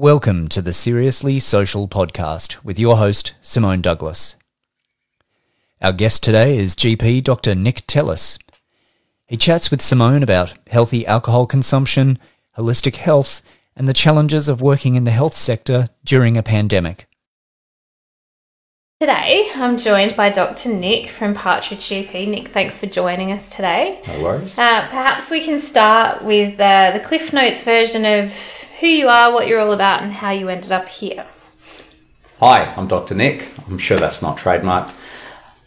Welcome 0.00 0.48
to 0.48 0.62
the 0.62 0.72
Seriously 0.72 1.38
Social 1.40 1.86
podcast 1.86 2.64
with 2.64 2.78
your 2.78 2.96
host, 2.96 3.34
Simone 3.42 3.82
Douglas. 3.82 4.36
Our 5.82 5.92
guest 5.92 6.22
today 6.22 6.56
is 6.56 6.74
GP 6.74 7.22
Dr. 7.22 7.54
Nick 7.54 7.86
Tellis. 7.86 8.38
He 9.26 9.36
chats 9.36 9.70
with 9.70 9.82
Simone 9.82 10.22
about 10.22 10.54
healthy 10.68 11.06
alcohol 11.06 11.44
consumption, 11.44 12.18
holistic 12.56 12.96
health, 12.96 13.42
and 13.76 13.86
the 13.86 13.92
challenges 13.92 14.48
of 14.48 14.62
working 14.62 14.94
in 14.94 15.04
the 15.04 15.10
health 15.10 15.34
sector 15.34 15.90
during 16.02 16.38
a 16.38 16.42
pandemic. 16.42 17.06
Today, 19.00 19.50
I'm 19.54 19.76
joined 19.76 20.16
by 20.16 20.30
Dr. 20.30 20.70
Nick 20.70 21.10
from 21.10 21.34
Partridge 21.34 21.80
GP. 21.80 22.26
Nick, 22.26 22.48
thanks 22.48 22.78
for 22.78 22.86
joining 22.86 23.32
us 23.32 23.50
today. 23.50 24.00
No 24.06 24.22
worries. 24.22 24.56
Uh, 24.56 24.88
perhaps 24.88 25.30
we 25.30 25.44
can 25.44 25.58
start 25.58 26.24
with 26.24 26.58
uh, 26.58 26.92
the 26.92 27.00
Cliff 27.00 27.34
Notes 27.34 27.62
version 27.64 28.06
of 28.06 28.66
who 28.80 28.86
you 28.86 29.08
are, 29.08 29.32
what 29.32 29.46
you're 29.46 29.60
all 29.60 29.72
about, 29.72 30.02
and 30.02 30.12
how 30.12 30.30
you 30.30 30.48
ended 30.48 30.72
up 30.72 30.88
here. 30.88 31.26
Hi, 32.38 32.72
I'm 32.76 32.88
Dr. 32.88 33.14
Nick. 33.14 33.52
I'm 33.68 33.78
sure 33.78 33.98
that's 33.98 34.22
not 34.22 34.38
trademarked. 34.38 34.96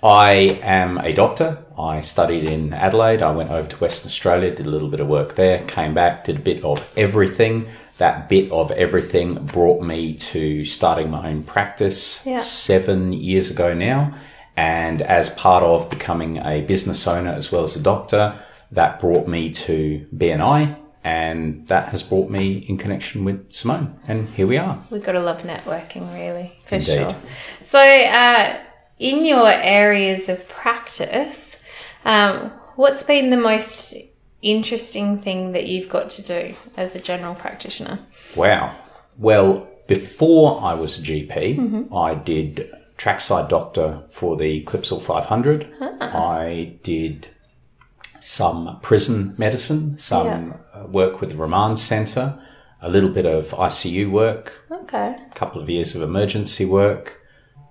I 0.03 0.59
am 0.63 0.97
a 0.97 1.13
doctor. 1.13 1.63
I 1.77 2.01
studied 2.01 2.43
in 2.43 2.73
Adelaide. 2.73 3.21
I 3.21 3.31
went 3.31 3.51
over 3.51 3.67
to 3.69 3.77
Western 3.77 4.07
Australia, 4.09 4.53
did 4.53 4.65
a 4.65 4.69
little 4.69 4.89
bit 4.89 4.99
of 4.99 5.07
work 5.07 5.35
there, 5.35 5.63
came 5.65 5.93
back, 5.93 6.25
did 6.25 6.37
a 6.37 6.41
bit 6.41 6.63
of 6.63 6.91
everything. 6.97 7.67
That 7.99 8.27
bit 8.27 8.51
of 8.51 8.71
everything 8.71 9.35
brought 9.45 9.81
me 9.83 10.15
to 10.15 10.65
starting 10.65 11.11
my 11.11 11.29
own 11.29 11.43
practice 11.43 12.25
Yeah. 12.25 12.39
seven 12.39 13.13
years 13.13 13.51
ago 13.51 13.73
now. 13.73 14.13
And 14.57 15.01
as 15.01 15.29
part 15.29 15.63
of 15.63 15.89
becoming 15.89 16.37
a 16.43 16.61
business 16.61 17.07
owner 17.07 17.31
as 17.31 17.51
well 17.51 17.63
as 17.63 17.75
a 17.75 17.79
doctor, 17.79 18.33
that 18.71 18.99
brought 18.99 19.27
me 19.27 19.51
to 19.51 20.05
BNI. 20.15 20.75
And 21.03 21.67
that 21.67 21.89
has 21.89 22.01
brought 22.01 22.29
me 22.29 22.59
in 22.69 22.77
connection 22.77 23.25
with 23.25 23.51
Simone. 23.51 23.99
And 24.07 24.29
here 24.29 24.47
we 24.47 24.57
are. 24.57 24.81
We've 24.89 25.03
got 25.03 25.11
to 25.13 25.21
love 25.21 25.43
networking, 25.43 26.13
really, 26.13 26.53
for 26.65 26.75
Indeed. 26.75 27.09
sure. 27.09 27.15
So, 27.61 27.79
uh, 27.79 28.59
in 28.99 29.25
your 29.25 29.49
areas 29.49 30.29
of 30.29 30.47
practice, 30.47 31.59
um, 32.05 32.51
what's 32.75 33.03
been 33.03 33.31
the 33.31 33.37
most 33.37 33.95
interesting 34.41 35.17
thing 35.17 35.51
that 35.53 35.67
you've 35.67 35.89
got 35.89 36.09
to 36.11 36.21
do 36.21 36.55
as 36.77 36.95
a 36.95 36.99
general 36.99 37.35
practitioner? 37.35 37.99
Wow. 38.35 38.77
Well, 39.17 39.67
before 39.87 40.61
I 40.61 40.73
was 40.73 40.99
a 40.99 41.01
GP, 41.01 41.93
I 41.93 42.15
did 42.15 42.71
trackside 42.97 43.49
doctor 43.49 44.03
for 44.09 44.37
the 44.37 44.63
Clipsal 44.63 45.01
500. 45.01 45.73
I 46.01 46.77
did 46.83 47.27
some 48.25 48.79
prison 48.81 49.35
medicine, 49.37 49.99
some 49.99 50.53
uh, 50.73 50.85
work 50.87 51.19
with 51.19 51.31
the 51.31 51.35
remand 51.35 51.77
centre, 51.77 52.39
a 52.81 52.89
little 52.89 53.09
bit 53.09 53.25
of 53.25 53.49
ICU 53.49 54.09
work, 54.09 54.65
Okay. 54.71 55.15
a 55.29 55.35
couple 55.35 55.61
of 55.61 55.69
years 55.69 55.93
of 55.93 56.01
emergency 56.01 56.63
work, 56.65 57.19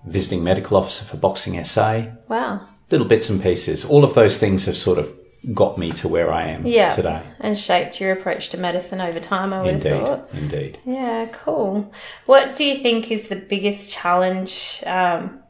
visiting 0.07 0.45
medical 0.45 0.77
officer 0.77 1.05
for 1.07 1.17
Boxing 1.17 1.63
SA, 1.65 2.03
Wow. 2.29 2.61
little 2.91 3.07
bits 3.07 3.31
and 3.31 3.43
pieces. 3.43 3.83
All 3.85 4.05
of 4.05 4.13
those 4.13 4.37
things 4.39 4.67
have 4.67 4.77
sort 4.77 4.99
of 4.99 5.11
got 5.55 5.79
me 5.79 5.91
to 5.93 6.07
where 6.07 6.31
I 6.31 6.49
am 6.49 6.67
Yeah. 6.67 6.91
today. 6.91 7.23
And 7.41 7.57
shaped 7.59 7.99
your 7.99 8.13
approach 8.13 8.51
to 8.51 8.59
medicine 8.59 9.01
over 9.01 9.21
time, 9.21 9.55
I 9.55 9.63
would 9.63 9.75
Indeed, 9.75 9.89
have 9.93 10.07
thought. 10.07 10.29
indeed. 10.35 10.79
Yeah, 10.85 11.27
cool. 11.33 11.91
What 12.27 12.55
do 12.57 12.63
you 12.65 12.83
think 12.83 13.11
is 13.11 13.29
the 13.29 13.37
biggest 13.37 13.91
challenge 13.91 14.85
um, 14.87 15.41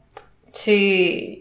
to 0.53 1.37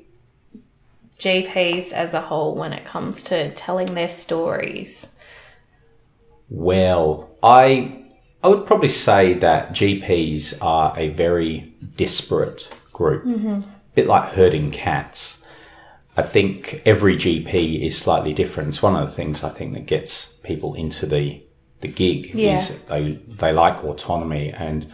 GPs 1.23 1.93
as 1.93 2.15
a 2.15 2.21
whole 2.21 2.55
when 2.55 2.73
it 2.73 2.85
comes 2.85 3.23
to 3.25 3.53
telling 3.55 3.95
their 3.95 4.09
stories? 4.09 5.15
Well, 6.49 7.31
I 7.43 8.03
I 8.43 8.49
would 8.49 8.67
probably 8.67 8.89
say 8.89 9.33
that 9.35 9.71
GPs 9.71 10.59
are 10.61 10.93
a 10.97 11.09
very 11.09 11.73
disparate 11.97 12.69
group, 12.93 13.25
a 13.25 13.63
bit 13.95 14.07
like 14.07 14.31
herding 14.31 14.73
cats. 14.73 15.47
I 16.17 16.23
think 16.23 16.83
every 16.85 17.17
GP 17.17 17.81
is 17.83 17.97
slightly 17.97 18.35
different. 18.35 18.71
It's 18.71 18.83
one 18.83 18.97
of 18.97 19.09
the 19.09 19.15
things 19.15 19.45
I 19.45 19.49
think 19.49 19.73
that 19.75 19.87
gets 19.87 20.27
people 20.43 20.75
into 20.75 21.07
the 21.07 21.43
the 21.83 21.89
gig 21.89 22.35
Yeah. 22.35 22.59
is 22.59 22.85
they 22.87 23.13
they 23.29 23.53
like 23.53 23.85
autonomy 23.85 24.51
and 24.51 24.87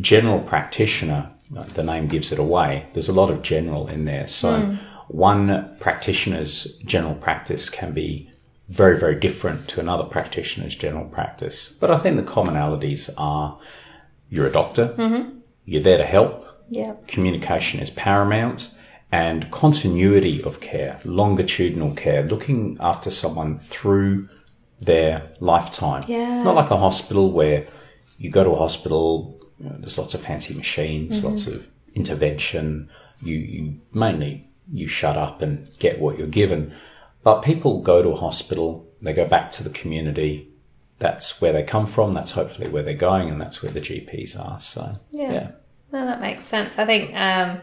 general 0.00 0.40
practitioner. 0.40 1.30
The 1.50 1.82
name 1.82 2.06
gives 2.08 2.30
it 2.30 2.38
away. 2.38 2.86
There's 2.92 3.08
a 3.08 3.12
lot 3.12 3.30
of 3.30 3.42
general 3.42 3.88
in 3.88 4.04
there, 4.04 4.28
so 4.28 4.60
mm. 4.60 4.78
One 5.08 5.76
practitioner's 5.80 6.76
general 6.84 7.14
practice 7.14 7.70
can 7.70 7.92
be 7.92 8.30
very, 8.68 8.98
very 8.98 9.18
different 9.18 9.66
to 9.68 9.80
another 9.80 10.04
practitioner's 10.04 10.74
general 10.74 11.06
practice. 11.06 11.68
But 11.80 11.90
I 11.90 11.98
think 11.98 12.16
the 12.16 12.22
commonalities 12.22 13.10
are 13.16 13.58
you're 14.28 14.46
a 14.46 14.52
doctor, 14.52 14.88
mm-hmm. 14.88 15.38
you're 15.64 15.82
there 15.82 15.98
to 15.98 16.04
help, 16.04 16.44
Yeah. 16.68 16.96
communication 17.06 17.80
is 17.80 17.90
paramount, 17.90 18.74
and 19.10 19.50
continuity 19.50 20.42
of 20.42 20.60
care, 20.60 21.00
longitudinal 21.04 21.94
care, 21.94 22.22
looking 22.22 22.76
after 22.78 23.10
someone 23.10 23.58
through 23.58 24.28
their 24.78 25.30
lifetime. 25.40 26.02
Yeah. 26.06 26.42
Not 26.42 26.54
like 26.54 26.70
a 26.70 26.76
hospital 26.76 27.32
where 27.32 27.66
you 28.18 28.30
go 28.30 28.44
to 28.44 28.50
a 28.50 28.56
hospital, 28.56 29.40
you 29.58 29.70
know, 29.70 29.76
there's 29.78 29.96
lots 29.96 30.12
of 30.12 30.20
fancy 30.20 30.54
machines, 30.54 31.18
mm-hmm. 31.18 31.28
lots 31.28 31.46
of 31.46 31.66
intervention. 31.94 32.90
You, 33.22 33.36
you 33.36 33.80
mainly 33.94 34.44
you 34.70 34.88
shut 34.88 35.16
up 35.16 35.42
and 35.42 35.68
get 35.78 35.98
what 35.98 36.18
you're 36.18 36.26
given. 36.26 36.74
But 37.22 37.42
people 37.42 37.82
go 37.82 38.02
to 38.02 38.10
a 38.10 38.16
hospital, 38.16 38.88
they 39.02 39.12
go 39.12 39.26
back 39.26 39.50
to 39.52 39.62
the 39.62 39.70
community. 39.70 40.48
That's 40.98 41.40
where 41.40 41.52
they 41.52 41.62
come 41.62 41.86
from. 41.86 42.14
That's 42.14 42.32
hopefully 42.32 42.68
where 42.68 42.82
they're 42.82 42.94
going, 42.94 43.28
and 43.28 43.40
that's 43.40 43.62
where 43.62 43.70
the 43.70 43.80
GPs 43.80 44.38
are. 44.38 44.58
So 44.60 44.96
Yeah. 45.10 45.32
yeah. 45.32 45.50
No, 45.92 46.04
that 46.06 46.20
makes 46.20 46.44
sense. 46.44 46.78
I 46.78 46.84
think 46.84 47.14
um, 47.14 47.62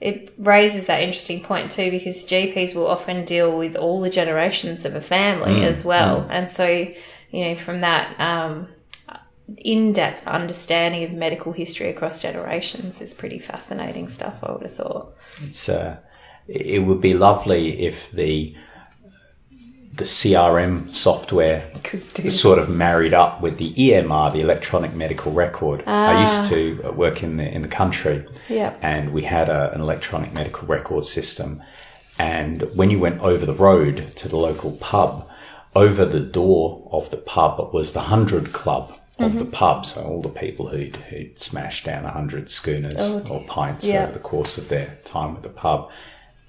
it 0.00 0.32
raises 0.38 0.86
that 0.86 1.02
interesting 1.02 1.42
point 1.42 1.72
too, 1.72 1.90
because 1.90 2.24
GPs 2.24 2.74
will 2.74 2.86
often 2.86 3.24
deal 3.24 3.56
with 3.56 3.76
all 3.76 4.00
the 4.00 4.10
generations 4.10 4.84
of 4.84 4.94
a 4.94 5.00
family 5.00 5.64
as 5.64 5.84
well, 5.84 6.26
and 6.30 6.50
so 6.50 6.66
you 7.30 7.44
know 7.44 7.56
from 7.56 7.80
that 7.80 8.18
um, 8.20 8.68
in-depth 9.58 10.26
understanding 10.26 11.04
of 11.04 11.12
medical 11.12 11.52
history 11.52 11.88
across 11.88 12.22
generations 12.22 13.00
is 13.00 13.12
pretty 13.12 13.38
fascinating 13.38 14.08
stuff. 14.08 14.42
I 14.42 14.52
would 14.52 14.62
have 14.62 14.74
thought. 14.74 15.14
It's 15.42 15.68
uh, 15.68 15.98
it 16.48 16.82
would 16.84 17.00
be 17.00 17.14
lovely 17.14 17.80
if 17.86 18.10
the 18.10 18.54
the 19.96 20.04
CRM 20.04 20.92
software 20.92 21.70
sort 22.28 22.58
of 22.58 22.68
married 22.68 23.14
up 23.14 23.40
with 23.40 23.58
the 23.58 23.72
EMR, 23.74 24.32
the 24.32 24.40
electronic 24.40 24.92
medical 24.92 25.30
record. 25.30 25.84
I 25.86 26.18
used 26.20 26.50
to 26.50 26.92
work 26.96 27.22
in 27.22 27.36
the 27.36 27.44
in 27.48 27.62
the 27.62 27.68
country, 27.68 28.26
Yeah. 28.48 28.74
and 28.82 29.12
we 29.12 29.22
had 29.22 29.48
a, 29.48 29.72
an 29.72 29.80
electronic 29.80 30.32
medical 30.32 30.66
record 30.66 31.04
system. 31.04 31.62
And 32.18 32.62
when 32.74 32.90
you 32.90 32.98
went 32.98 33.20
over 33.20 33.46
the 33.46 33.54
road 33.54 34.08
to 34.16 34.28
the 34.28 34.36
local 34.36 34.72
pub, 34.72 35.28
over 35.76 36.04
the 36.04 36.20
door 36.20 36.88
of 36.90 37.10
the 37.10 37.16
pub 37.16 37.72
was 37.72 37.92
the 37.92 38.00
hundred 38.02 38.52
club 38.52 38.98
of 39.20 39.38
the 39.38 39.44
pub. 39.44 39.86
So 39.86 40.02
all 40.02 40.22
the 40.22 40.28
people 40.28 40.68
who'd, 40.68 40.96
who'd 40.96 41.38
smashed 41.38 41.84
down 41.84 42.04
a 42.04 42.10
hundred 42.10 42.50
schooners 42.50 43.28
or 43.30 43.44
pints 43.44 43.84
Yeah. 43.86 44.04
over 44.04 44.12
the 44.12 44.18
course 44.18 44.58
of 44.58 44.68
their 44.68 44.98
time 45.04 45.36
at 45.36 45.42
the 45.44 45.48
pub. 45.50 45.90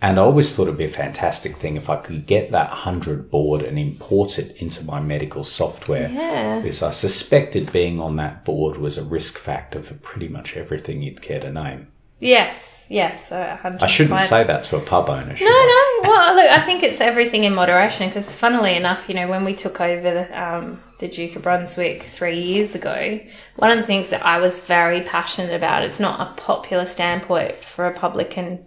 And 0.06 0.20
I 0.20 0.22
always 0.22 0.56
thought 0.56 0.68
it'd 0.68 0.78
be 0.78 0.84
a 0.84 0.88
fantastic 0.88 1.56
thing 1.56 1.78
if 1.78 1.90
I 1.90 1.96
could 1.96 2.28
get 2.28 2.52
that 2.52 2.70
100 2.70 3.32
board 3.32 3.64
and 3.64 3.80
import 3.80 4.38
it 4.38 4.56
into 4.62 4.86
my 4.86 5.02
medical 5.02 5.44
software. 5.44 6.12
Yeah. 6.12 6.60
Because 6.60 6.84
I 6.84 6.92
suspected 6.92 7.72
being 7.72 8.00
on 8.00 8.16
that 8.18 8.46
board 8.46 8.78
was 8.78 9.00
a 9.00 9.04
risk 9.04 9.40
factor 9.40 9.82
for 9.82 9.96
pretty 9.96 10.28
much 10.28 10.56
everything 10.56 11.02
you'd 11.02 11.24
care 11.24 11.40
to 11.40 11.52
name. 11.52 11.88
Yes, 12.20 12.86
yes. 12.92 13.30
hundred 13.30 13.82
I 13.82 13.88
shouldn't 13.88 14.18
pints. 14.18 14.30
say 14.30 14.44
that 14.44 14.64
to 14.66 14.78
a 14.78 14.80
pub 14.80 15.10
owner. 15.10 15.26
No, 15.26 15.48
I? 15.48 16.02
no. 16.04 16.10
Well, 16.10 16.36
look, 16.36 16.52
I 16.52 16.62
think 16.62 16.84
it's 16.84 17.02
everything 17.02 17.44
in 17.44 17.56
moderation 17.56 18.08
because, 18.08 18.32
funnily 18.32 18.76
enough, 18.76 19.10
you 19.10 19.16
know, 19.16 19.28
when 19.28 19.44
we 19.44 19.56
took 19.56 19.82
over 19.82 20.02
the, 20.02 20.40
um, 20.40 20.80
the 21.00 21.08
Duke 21.08 21.36
of 21.36 21.42
Brunswick 21.42 22.04
three 22.04 22.40
years 22.40 22.76
ago, 22.76 23.20
one 23.56 23.72
of 23.72 23.78
the 23.78 23.84
things 23.84 24.12
that 24.12 24.24
I 24.24 24.38
was 24.38 24.60
very 24.60 25.02
passionate 25.02 25.54
about, 25.54 25.84
it's 25.84 26.00
not 26.00 26.22
a 26.22 26.40
popular 26.40 26.86
standpoint 26.86 27.56
for 27.56 27.88
a 27.88 27.92
publican 27.92 28.64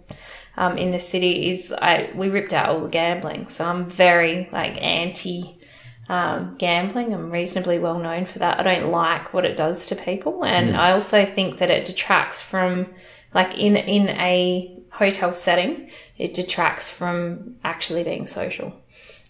um, 0.59 0.77
in 0.77 0.91
the 0.91 0.99
city, 0.99 1.49
is 1.49 1.71
I 1.71 2.11
we 2.13 2.29
ripped 2.29 2.53
out 2.53 2.69
all 2.69 2.81
the 2.81 2.89
gambling. 2.89 3.47
So 3.47 3.65
I'm 3.65 3.89
very, 3.89 4.47
like, 4.51 4.79
anti 4.79 5.57
um, 6.09 6.55
gambling. 6.57 7.13
I'm 7.13 7.31
reasonably 7.31 7.79
well 7.79 7.97
known 7.97 8.25
for 8.25 8.39
that. 8.39 8.59
I 8.59 8.63
don't 8.63 8.91
like 8.91 9.33
what 9.33 9.45
it 9.45 9.55
does 9.55 9.85
to 9.87 9.95
people, 9.95 10.43
and 10.43 10.75
I 10.75 10.91
also 10.91 11.25
think 11.25 11.59
that 11.59 11.71
it 11.71 11.85
detracts 11.85 12.41
from, 12.41 12.87
like 13.33 13.57
in 13.57 13.77
in 13.77 14.09
a 14.09 14.75
hotel 14.91 15.33
setting, 15.33 15.89
it 16.17 16.33
detracts 16.33 16.89
from 16.89 17.55
actually 17.63 18.03
being 18.03 18.27
social. 18.27 18.73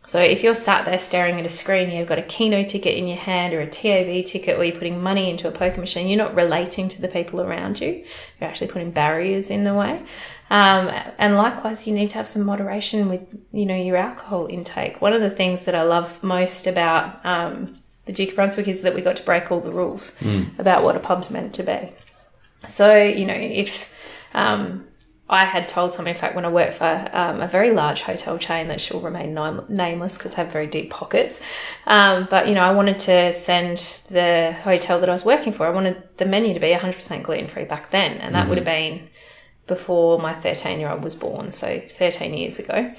So 0.10 0.20
if 0.20 0.42
you're 0.42 0.56
sat 0.56 0.86
there 0.86 0.98
staring 0.98 1.40
at 1.40 1.46
a 1.46 1.52
screen, 1.52 1.92
you've 1.92 2.08
got 2.08 2.18
a 2.18 2.24
Keno 2.24 2.64
ticket 2.64 2.98
in 2.98 3.08
your 3.08 3.16
hand 3.16 3.54
or 3.54 3.60
a 3.60 3.68
TAB 3.68 4.26
ticket, 4.26 4.58
or 4.58 4.64
you're 4.64 4.74
putting 4.74 5.04
money 5.04 5.30
into 5.30 5.48
a 5.48 5.52
poker 5.52 5.80
machine, 5.80 6.08
you're 6.08 6.18
not 6.18 6.34
relating 6.34 6.88
to 6.88 7.00
the 7.00 7.08
people 7.08 7.42
around 7.42 7.80
you. 7.80 8.04
You're 8.42 8.50
actually 8.50 8.72
putting 8.72 8.90
barriers 8.90 9.52
in 9.52 9.66
the 9.66 9.76
way. 9.76 10.02
Um, 10.50 10.90
and 11.20 11.36
likewise, 11.36 11.86
you 11.86 11.94
need 11.94 12.10
to 12.10 12.16
have 12.16 12.28
some 12.28 12.44
moderation 12.44 13.08
with, 13.08 13.22
you 13.52 13.68
know, 13.68 13.76
your 13.76 13.98
alcohol 13.98 14.48
intake. 14.48 15.00
One 15.00 15.14
of 15.14 15.22
the 15.22 15.30
things 15.30 15.66
that 15.66 15.76
I 15.76 15.84
love 15.84 16.24
most 16.24 16.66
about 16.66 17.24
um, 17.24 17.78
the 18.06 18.12
Duke 18.12 18.30
of 18.30 18.36
Brunswick 18.36 18.68
is 18.68 18.82
that 18.82 18.96
we 18.96 19.02
got 19.02 19.18
to 19.18 19.24
break 19.24 19.52
all 19.52 19.60
the 19.60 19.72
rules 19.72 20.12
about 20.58 20.84
what 20.84 20.96
a 20.96 21.00
pub's 21.00 21.30
meant 21.30 21.54
to 21.54 21.62
be. 21.62 21.92
So, 22.68 22.98
you 22.98 23.26
know, 23.26 23.36
if 23.36 23.94
um, 24.34 24.88
I 25.30 25.46
had 25.46 25.68
told 25.68 25.94
someone, 25.94 26.14
in 26.14 26.20
fact, 26.20 26.36
when 26.36 26.44
I 26.44 26.50
worked 26.50 26.74
for 26.74 27.10
um, 27.14 27.40
a 27.40 27.48
very 27.48 27.72
large 27.72 28.02
hotel 28.02 28.40
chain 28.40 28.68
that 28.70 28.82
shall 28.82 29.00
remain 29.00 29.36
name- 29.36 29.64
nameless 29.70 30.18
because 30.18 30.34
they 30.34 30.42
have 30.42 30.52
very 30.52 30.66
deep 30.66 30.90
pockets, 30.90 31.40
um, 31.86 32.28
but, 32.30 32.48
you 32.48 32.56
know, 32.56 32.64
I 32.64 32.72
wanted 32.72 32.98
to 33.00 33.32
send 33.34 33.78
the 34.10 34.56
hotel 34.64 35.00
that 35.00 35.08
I 35.08 35.12
was 35.12 35.24
working 35.24 35.54
for, 35.54 35.68
I 35.68 35.70
wanted 35.70 36.02
the 36.18 36.26
menu 36.26 36.54
to 36.56 36.60
be 36.60 36.72
100% 36.72 37.24
gluten 37.24 37.48
free 37.48 37.66
back 37.66 37.92
then. 37.92 38.14
And 38.18 38.34
that 38.34 38.50
would 38.50 38.58
have 38.58 38.66
been 38.66 39.08
before 39.68 40.20
my 40.20 40.34
13 40.34 40.80
year 40.80 40.90
old 40.90 41.04
was 41.04 41.16
born, 41.16 41.52
so 41.52 41.80
13 41.80 42.34
years 42.34 42.58
ago. 42.58 42.92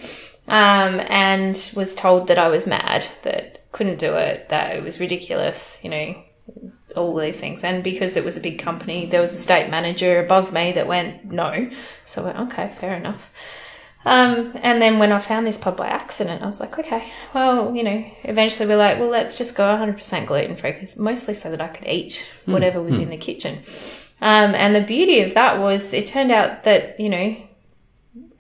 Um, 0.47 1.01
and 1.09 1.73
was 1.77 1.95
told 1.95 2.29
that 2.29 2.39
I 2.39 2.49
was 2.49 2.67
mad, 2.67 3.07
that 3.23 3.71
couldn't 3.73 3.99
do 3.99 4.15
it, 4.17 4.49
that 4.49 4.77
it 4.77 4.83
was 4.83 5.01
ridiculous, 5.01 5.81
you 5.83 5.91
know, 5.91 6.23
all 6.97 7.17
these 7.17 7.41
things. 7.41 7.65
And 7.65 7.83
because 7.83 8.17
it 8.17 8.25
was 8.25 8.37
a 8.37 8.41
big 8.41 8.59
company, 8.59 9.07
there 9.07 9.21
was 9.21 9.33
a 9.33 9.39
state 9.39 9.71
manager 9.71 10.19
above 10.19 10.53
me 10.53 10.73
that 10.73 10.87
went, 10.87 11.33
no. 11.33 11.71
So 12.05 12.23
I 12.23 12.25
went, 12.27 12.39
okay, 12.53 12.75
fair 12.79 12.97
enough. 12.97 13.33
Um, 14.05 14.53
and 14.63 14.81
then 14.81 14.99
when 14.99 15.13
I 15.13 15.19
found 15.19 15.47
this 15.47 15.59
pub 15.59 15.77
by 15.77 15.89
accident, 15.89 16.43
I 16.43 16.47
was 16.47 16.59
like, 16.59 16.79
okay, 16.79 17.13
well, 17.35 17.75
you 17.75 17.83
know, 17.83 18.05
eventually 18.23 18.67
we're 18.67 18.79
like, 18.79 18.99
well, 18.99 19.11
let's 19.11 19.37
just 19.37 19.57
go 19.57 19.65
100% 19.65 20.27
gluten 20.27 20.57
free 20.57 20.73
because 20.73 20.97
mostly 20.97 21.35
so 21.35 21.51
that 21.51 21.61
I 21.61 21.69
could 21.69 21.87
eat 21.87 22.25
whatever 22.47 22.81
was 22.83 22.99
in 22.99 23.11
the 23.11 23.19
kitchen. 23.19 23.63
Um, 24.23 24.55
and 24.55 24.75
the 24.75 24.81
beauty 24.81 25.21
of 25.21 25.35
that 25.35 25.59
was 25.59 25.93
it 25.93 26.07
turned 26.07 26.33
out 26.33 26.65
that, 26.65 26.99
you 26.99 27.09
know, 27.09 27.37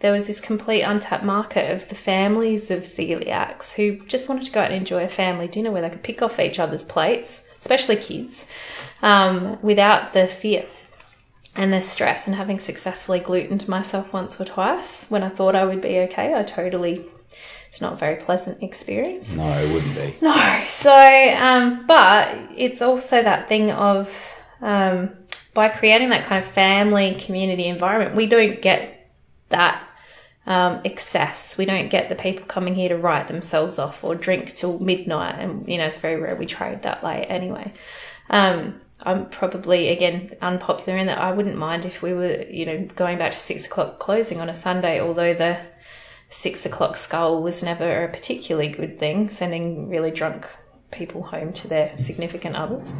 there 0.01 0.13
was 0.13 0.27
this 0.27 0.41
complete 0.41 0.83
untapped 0.83 1.25
market 1.25 1.71
of 1.71 1.89
the 1.89 1.95
families 1.95 2.71
of 2.71 2.81
celiacs 2.81 3.75
who 3.75 3.99
just 4.07 4.29
wanted 4.29 4.47
to 4.47 4.53
go 4.53 4.61
out 4.61 4.71
and 4.71 4.75
enjoy 4.75 5.05
a 5.05 5.09
family 5.09 5.47
dinner 5.47 5.71
where 5.71 5.83
they 5.83 5.91
could 5.91 6.03
pick 6.03 6.23
off 6.23 6.41
each 6.41 6.59
other's 6.59 6.85
plates, 6.85 7.47
especially 7.61 7.97
kids, 7.97 8.47
um, 9.03 9.61
without 9.63 10.13
the 10.13 10.27
fear 10.27 10.67
and 11.55 11.73
the 11.73 11.83
stress. 11.83 12.27
And 12.27 12.35
having 12.35 12.59
successfully 12.59 13.21
glutened 13.21 13.69
myself 13.69 14.13
once 14.13 14.41
or 14.41 14.45
twice 14.45 15.07
when 15.09 15.23
I 15.23 15.29
thought 15.29 15.55
I 15.55 15.65
would 15.65 15.81
be 15.81 15.99
okay, 16.01 16.35
I 16.35 16.43
totally. 16.43 17.05
It's 17.69 17.81
not 17.81 17.93
a 17.93 17.97
very 17.97 18.17
pleasant 18.17 18.65
experience. 18.65 19.37
No, 19.37 19.49
it 19.49 19.73
wouldn't 19.73 19.95
be. 19.95 20.17
No. 20.21 20.65
So, 20.67 20.93
um, 21.39 21.87
but 21.87 22.37
it's 22.57 22.83
also 22.83 23.23
that 23.23 23.49
thing 23.49 23.71
of 23.71 24.35
um, 24.61 25.15
by 25.55 25.69
creating 25.69 26.09
that 26.11 26.25
kind 26.25 26.43
of 26.43 26.51
family 26.51 27.15
community 27.15 27.67
environment, 27.67 28.17
we 28.17 28.27
don't 28.27 28.61
get 28.61 29.11
that 29.51 29.83
um, 30.47 30.81
excess. 30.85 31.57
We 31.59 31.65
don't 31.65 31.91
get 31.91 32.09
the 32.09 32.15
people 32.15 32.47
coming 32.47 32.75
here 32.75 32.89
to 32.89 32.97
write 32.97 33.29
themselves 33.29 33.79
off 33.79 34.03
or 34.03 34.15
drink 34.15 34.55
till 34.55 34.79
midnight, 34.79 35.39
and 35.39 35.67
you 35.69 35.79
know 35.79 35.87
it's 35.87 35.99
very 35.99 36.21
rare 36.21 36.37
we 36.37 36.47
trade 36.47 36.83
that 36.83 37.05
late 37.05 37.27
anyway. 37.29 37.73
Um, 38.29 38.81
I'm 39.03 39.29
probably 39.29 39.89
again 39.89 40.33
unpopular 40.41 40.99
in 40.99 41.07
that 41.07 41.19
I 41.19 41.33
wouldn't 41.33 41.57
mind 41.57 41.85
if 41.85 42.03
we 42.03 42.13
were, 42.13 42.43
you 42.45 42.67
know, 42.67 42.87
going 42.97 43.19
back 43.19 43.33
to 43.33 43.39
six 43.39 43.67
o'clock 43.67 43.99
closing 43.99 44.41
on 44.41 44.49
a 44.49 44.55
Sunday, 44.55 45.01
although 45.01 45.35
the 45.35 45.59
six 46.29 46.65
o'clock 46.65 46.97
skull 46.97 47.43
was 47.43 47.63
never 47.63 48.05
a 48.05 48.09
particularly 48.09 48.69
good 48.69 48.99
thing, 48.99 49.29
sending 49.31 49.89
really 49.89 50.11
drunk 50.11 50.49
people 50.91 51.23
home 51.23 51.53
to 51.53 51.69
their 51.69 51.97
significant 51.97 52.57
others. 52.57 52.93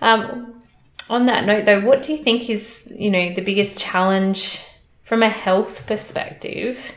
Um, 0.00 0.62
on 1.10 1.26
that 1.26 1.44
note, 1.44 1.64
though, 1.64 1.80
what 1.80 2.02
do 2.02 2.12
you 2.12 2.18
think 2.18 2.48
is, 2.48 2.90
you 2.94 3.10
know, 3.10 3.34
the 3.34 3.42
biggest 3.42 3.78
challenge 3.78 4.64
from 5.02 5.22
a 5.22 5.28
health 5.28 5.86
perspective 5.86 6.94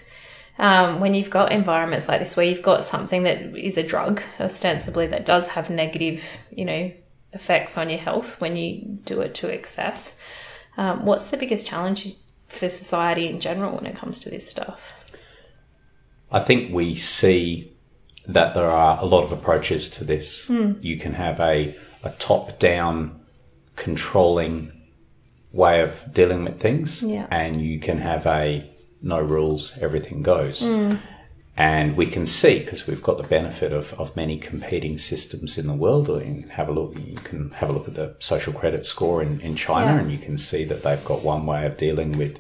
um, 0.57 0.99
when 0.99 1.13
you've 1.13 1.29
got 1.29 1.51
environments 1.51 2.07
like 2.07 2.19
this 2.19 2.37
where 2.37 2.45
you've 2.45 2.61
got 2.61 2.83
something 2.83 3.23
that 3.23 3.57
is 3.57 3.77
a 3.77 3.83
drug, 3.83 4.21
ostensibly, 4.39 5.07
that 5.07 5.25
does 5.25 5.49
have 5.49 5.69
negative, 5.69 6.39
you 6.51 6.65
know, 6.65 6.91
effects 7.33 7.77
on 7.77 7.89
your 7.89 7.99
health 7.99 8.39
when 8.39 8.55
you 8.55 8.81
do 9.03 9.21
it 9.21 9.35
to 9.35 9.49
excess? 9.49 10.15
Um, 10.77 11.05
what's 11.05 11.29
the 11.29 11.37
biggest 11.37 11.67
challenge 11.67 12.13
for 12.47 12.69
society 12.69 13.27
in 13.27 13.39
general 13.39 13.75
when 13.75 13.85
it 13.85 13.95
comes 13.95 14.19
to 14.19 14.29
this 14.29 14.49
stuff? 14.49 14.93
I 16.31 16.39
think 16.39 16.73
we 16.73 16.95
see 16.95 17.71
that 18.25 18.53
there 18.53 18.69
are 18.69 18.97
a 18.99 19.05
lot 19.05 19.23
of 19.23 19.31
approaches 19.31 19.89
to 19.89 20.03
this. 20.03 20.49
You 20.81 20.97
can 20.97 21.13
have 21.13 21.39
a, 21.39 21.75
a 22.03 22.09
top 22.11 22.59
down 22.59 23.19
controlling 23.75 24.71
way 25.55 25.81
of 25.81 26.03
dealing 26.13 26.43
with 26.43 26.59
things, 26.59 27.01
Yeah. 27.03 27.27
and 27.31 27.61
you 27.61 27.79
can 27.79 27.97
have 27.99 28.25
a 28.27 28.63
no 29.01 29.19
rules, 29.19 29.77
everything 29.81 30.21
goes. 30.23 30.67
And 31.57 31.95
we 31.95 32.07
can 32.07 32.27
see 32.27 32.59
because 32.59 32.85
we've 32.85 33.01
got 33.01 33.17
the 33.17 33.23
benefit 33.23 33.71
of, 33.71 33.93
of 33.93 34.13
many 34.15 34.37
competing 34.37 34.97
systems 34.97 35.57
in 35.57 35.67
the 35.67 35.73
world. 35.73 36.09
Or 36.09 36.17
you 36.21 36.41
can 36.41 36.49
have 36.49 36.67
a 36.67 36.73
look. 36.73 36.95
You 36.97 37.15
can 37.15 37.51
have 37.51 37.69
a 37.69 37.73
look 37.73 37.87
at 37.87 37.93
the 37.95 38.15
social 38.19 38.51
credit 38.51 38.85
score 38.85 39.21
in, 39.21 39.39
in 39.39 39.55
China, 39.55 39.93
Yeah. 39.93 39.99
and 40.01 40.11
you 40.11 40.17
can 40.17 40.37
see 40.37 40.65
that 40.65 40.83
they've 40.83 41.05
got 41.05 41.23
one 41.23 41.45
way 41.45 41.65
of 41.65 41.77
dealing 41.77 42.17
with 42.17 42.39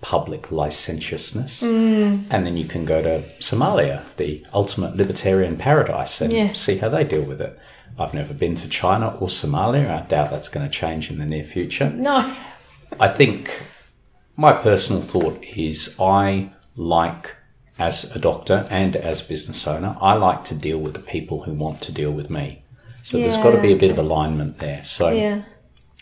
public 0.00 0.52
licentiousness. 0.52 1.62
Mm. 1.62 2.24
And 2.30 2.46
then 2.46 2.56
you 2.56 2.64
can 2.66 2.84
go 2.84 3.02
to 3.02 3.20
Somalia, 3.40 4.14
the 4.16 4.44
ultimate 4.52 4.96
libertarian 4.96 5.56
paradise, 5.56 6.20
and 6.20 6.32
Yeah. 6.32 6.52
see 6.52 6.76
how 6.78 6.88
they 6.88 7.04
deal 7.04 7.22
with 7.22 7.40
it. 7.40 7.58
I've 7.98 8.14
never 8.14 8.34
been 8.34 8.54
to 8.56 8.68
China 8.68 9.16
or 9.20 9.28
Somalia. 9.28 9.90
I 9.90 10.06
doubt 10.06 10.30
that's 10.30 10.48
going 10.48 10.66
to 10.66 10.72
change 10.72 11.10
in 11.10 11.18
the 11.18 11.24
near 11.24 11.44
future. 11.44 11.90
No. 11.90 12.34
I 13.00 13.08
think 13.08 13.50
my 14.36 14.52
personal 14.52 15.00
thought 15.02 15.42
is 15.56 15.96
I 15.98 16.50
like, 16.76 17.34
as 17.78 18.04
a 18.14 18.18
doctor 18.18 18.66
and 18.70 18.96
as 18.96 19.20
a 19.22 19.24
business 19.24 19.66
owner, 19.66 19.96
I 20.00 20.12
like 20.14 20.44
to 20.44 20.54
deal 20.54 20.78
with 20.78 20.94
the 20.94 21.00
people 21.00 21.42
who 21.44 21.52
want 21.52 21.80
to 21.82 21.92
deal 21.92 22.10
with 22.10 22.30
me. 22.30 22.62
So 23.02 23.18
there's 23.18 23.36
got 23.38 23.52
to 23.52 23.60
be 23.60 23.72
a 23.72 23.76
bit 23.76 23.90
of 23.90 23.98
alignment 23.98 24.58
there. 24.58 24.82
So 24.84 25.10
Yeah. 25.10 25.42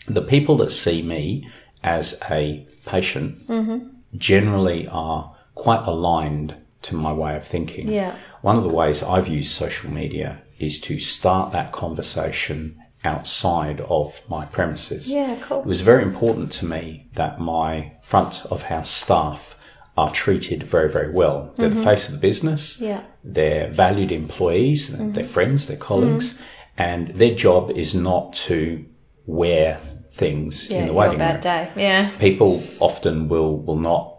the 0.07 0.21
people 0.21 0.57
that 0.57 0.71
see 0.71 1.01
me 1.01 1.47
as 1.85 2.19
a 2.29 2.65
patient 2.85 3.37
Mm-hmm. 3.47 3.87
generally 4.17 4.87
are 4.87 5.35
quite 5.53 5.83
aligned 5.87 6.55
to 6.81 6.95
my 6.95 7.13
way 7.13 7.35
of 7.35 7.45
thinking. 7.45 7.87
Yeah. 7.91 8.15
One 8.41 8.57
of 8.57 8.63
the 8.63 8.75
ways 8.81 9.01
I've 9.03 9.27
used 9.27 9.51
social 9.53 9.89
media 9.91 10.41
is 10.59 10.79
to 10.81 10.99
start 10.99 11.51
that 11.51 11.71
conversation 11.71 12.77
outside 13.03 13.81
of 13.81 14.21
my 14.29 14.45
premises. 14.45 15.09
Yeah, 15.09 15.37
cool. 15.41 15.61
It 15.61 15.65
was 15.65 15.81
very 15.81 16.03
important 16.03 16.51
to 16.53 16.65
me 16.65 17.07
that 17.13 17.39
my 17.39 17.93
front 18.01 18.45
of 18.51 18.63
house 18.63 18.89
staff 18.89 19.55
are 19.97 20.11
treated 20.11 20.63
very, 20.63 20.91
very 20.91 21.11
well. 21.13 21.53
They're 21.55 21.69
the 21.69 21.81
face 21.81 22.07
of 22.07 22.13
the 22.15 22.19
business. 22.19 22.75
Mm-hmm. 22.75 22.85
Yeah. 22.85 23.03
They're 23.23 23.69
valued 23.69 24.11
employees, 24.11 24.95
they're 25.13 25.23
friends, 25.23 25.67
they're 25.67 25.77
colleagues, 25.77 26.37
and 26.77 27.07
their 27.09 27.33
job 27.33 27.71
is 27.71 27.95
not 27.95 28.33
to 28.47 28.85
wear 29.25 29.79
things 30.15 30.69
Yeah, 30.71 30.79
in 30.79 30.87
the 30.87 30.93
waiting 30.93 31.19
room 31.19 31.27
bad 31.27 31.41
day. 31.41 31.71
Yeah. 31.75 32.09
people 32.19 32.63
often 32.79 33.27
will 33.27 33.57
will 33.57 33.81
not 33.91 34.15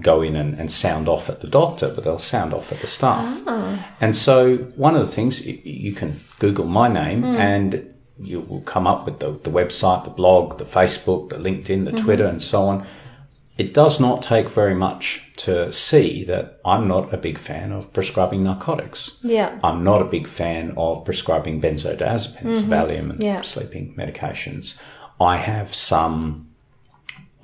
go 0.00 0.22
in 0.22 0.36
and, 0.36 0.58
and 0.58 0.70
sound 0.70 1.08
off 1.08 1.28
at 1.28 1.40
the 1.40 1.48
doctor, 1.48 1.92
but 1.92 2.04
they'll 2.04 2.18
sound 2.18 2.54
off 2.54 2.70
at 2.70 2.78
the 2.80 2.86
staff. 2.86 3.42
Ah. 3.46 3.96
And 4.00 4.14
so 4.14 4.56
one 4.76 4.94
of 4.94 5.00
the 5.00 5.12
things 5.12 5.44
you, 5.44 5.92
can 5.92 6.14
Google 6.38 6.66
my 6.66 6.88
name 6.88 7.22
hmm. 7.22 7.34
and 7.34 7.94
you 8.20 8.40
will 8.40 8.60
come 8.62 8.86
up 8.86 9.04
with 9.04 9.18
the, 9.20 9.30
the 9.30 9.50
website, 9.50 10.04
the 10.04 10.10
blog, 10.10 10.58
the 10.58 10.64
Facebook, 10.64 11.30
the 11.30 11.36
LinkedIn, 11.36 11.84
the 11.84 11.92
Twitter, 11.92 12.24
mm-hmm. 12.24 12.32
and 12.34 12.42
so 12.42 12.62
on. 12.64 12.86
It 13.56 13.74
does 13.74 13.98
not 13.98 14.22
take 14.22 14.48
very 14.48 14.74
much 14.74 15.32
to 15.38 15.72
see 15.72 16.22
that 16.24 16.60
I'm 16.64 16.86
not 16.86 17.12
a 17.12 17.16
big 17.16 17.38
fan 17.38 17.72
of 17.72 17.92
prescribing 17.92 18.44
narcotics. 18.44 19.18
Yeah. 19.22 19.58
I'm 19.64 19.82
not 19.82 20.00
a 20.00 20.04
big 20.04 20.28
fan 20.28 20.74
of 20.76 21.04
prescribing 21.04 21.60
benzodiazepines, 21.60 22.62
mm-hmm. 22.62 22.72
Valium, 22.72 23.10
and 23.10 23.22
Yeah. 23.22 23.40
sleeping 23.42 23.94
medications. 23.96 24.78
I 25.20 25.36
have 25.36 25.74
some 25.74 26.48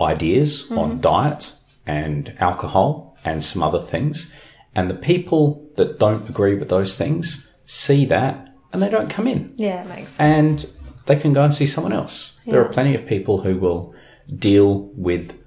ideas 0.00 0.71
on 0.71 0.93
mm-hmm. 0.93 1.00
diet 1.00 1.52
and 1.87 2.35
alcohol 2.38 3.16
and 3.25 3.43
some 3.43 3.62
other 3.62 3.81
things. 3.81 4.33
And 4.75 4.90
the 4.90 4.95
people 4.95 5.69
that 5.76 5.99
don't 5.99 6.28
agree 6.28 6.57
with 6.57 6.69
those 6.69 6.97
things 6.97 7.50
see 7.66 8.04
that 8.07 8.54
and 8.73 8.83
they 8.83 8.90
don't 8.90 9.09
come 9.09 9.28
in 9.28 9.54
Yeah, 9.57 9.83
it 9.83 9.88
makes 9.88 10.12
sense. 10.12 10.19
and 10.19 10.71
they 11.07 11.16
can 11.16 11.33
go 11.33 11.45
and 11.45 11.54
see 11.54 11.66
someone 11.66 11.93
else. 11.93 12.40
There 12.45 12.61
are 12.61 12.69
plenty 12.69 12.95
of 12.95 13.07
people 13.07 13.43
who 13.43 13.57
will 13.57 13.95
deal 14.37 14.90
with 14.95 15.40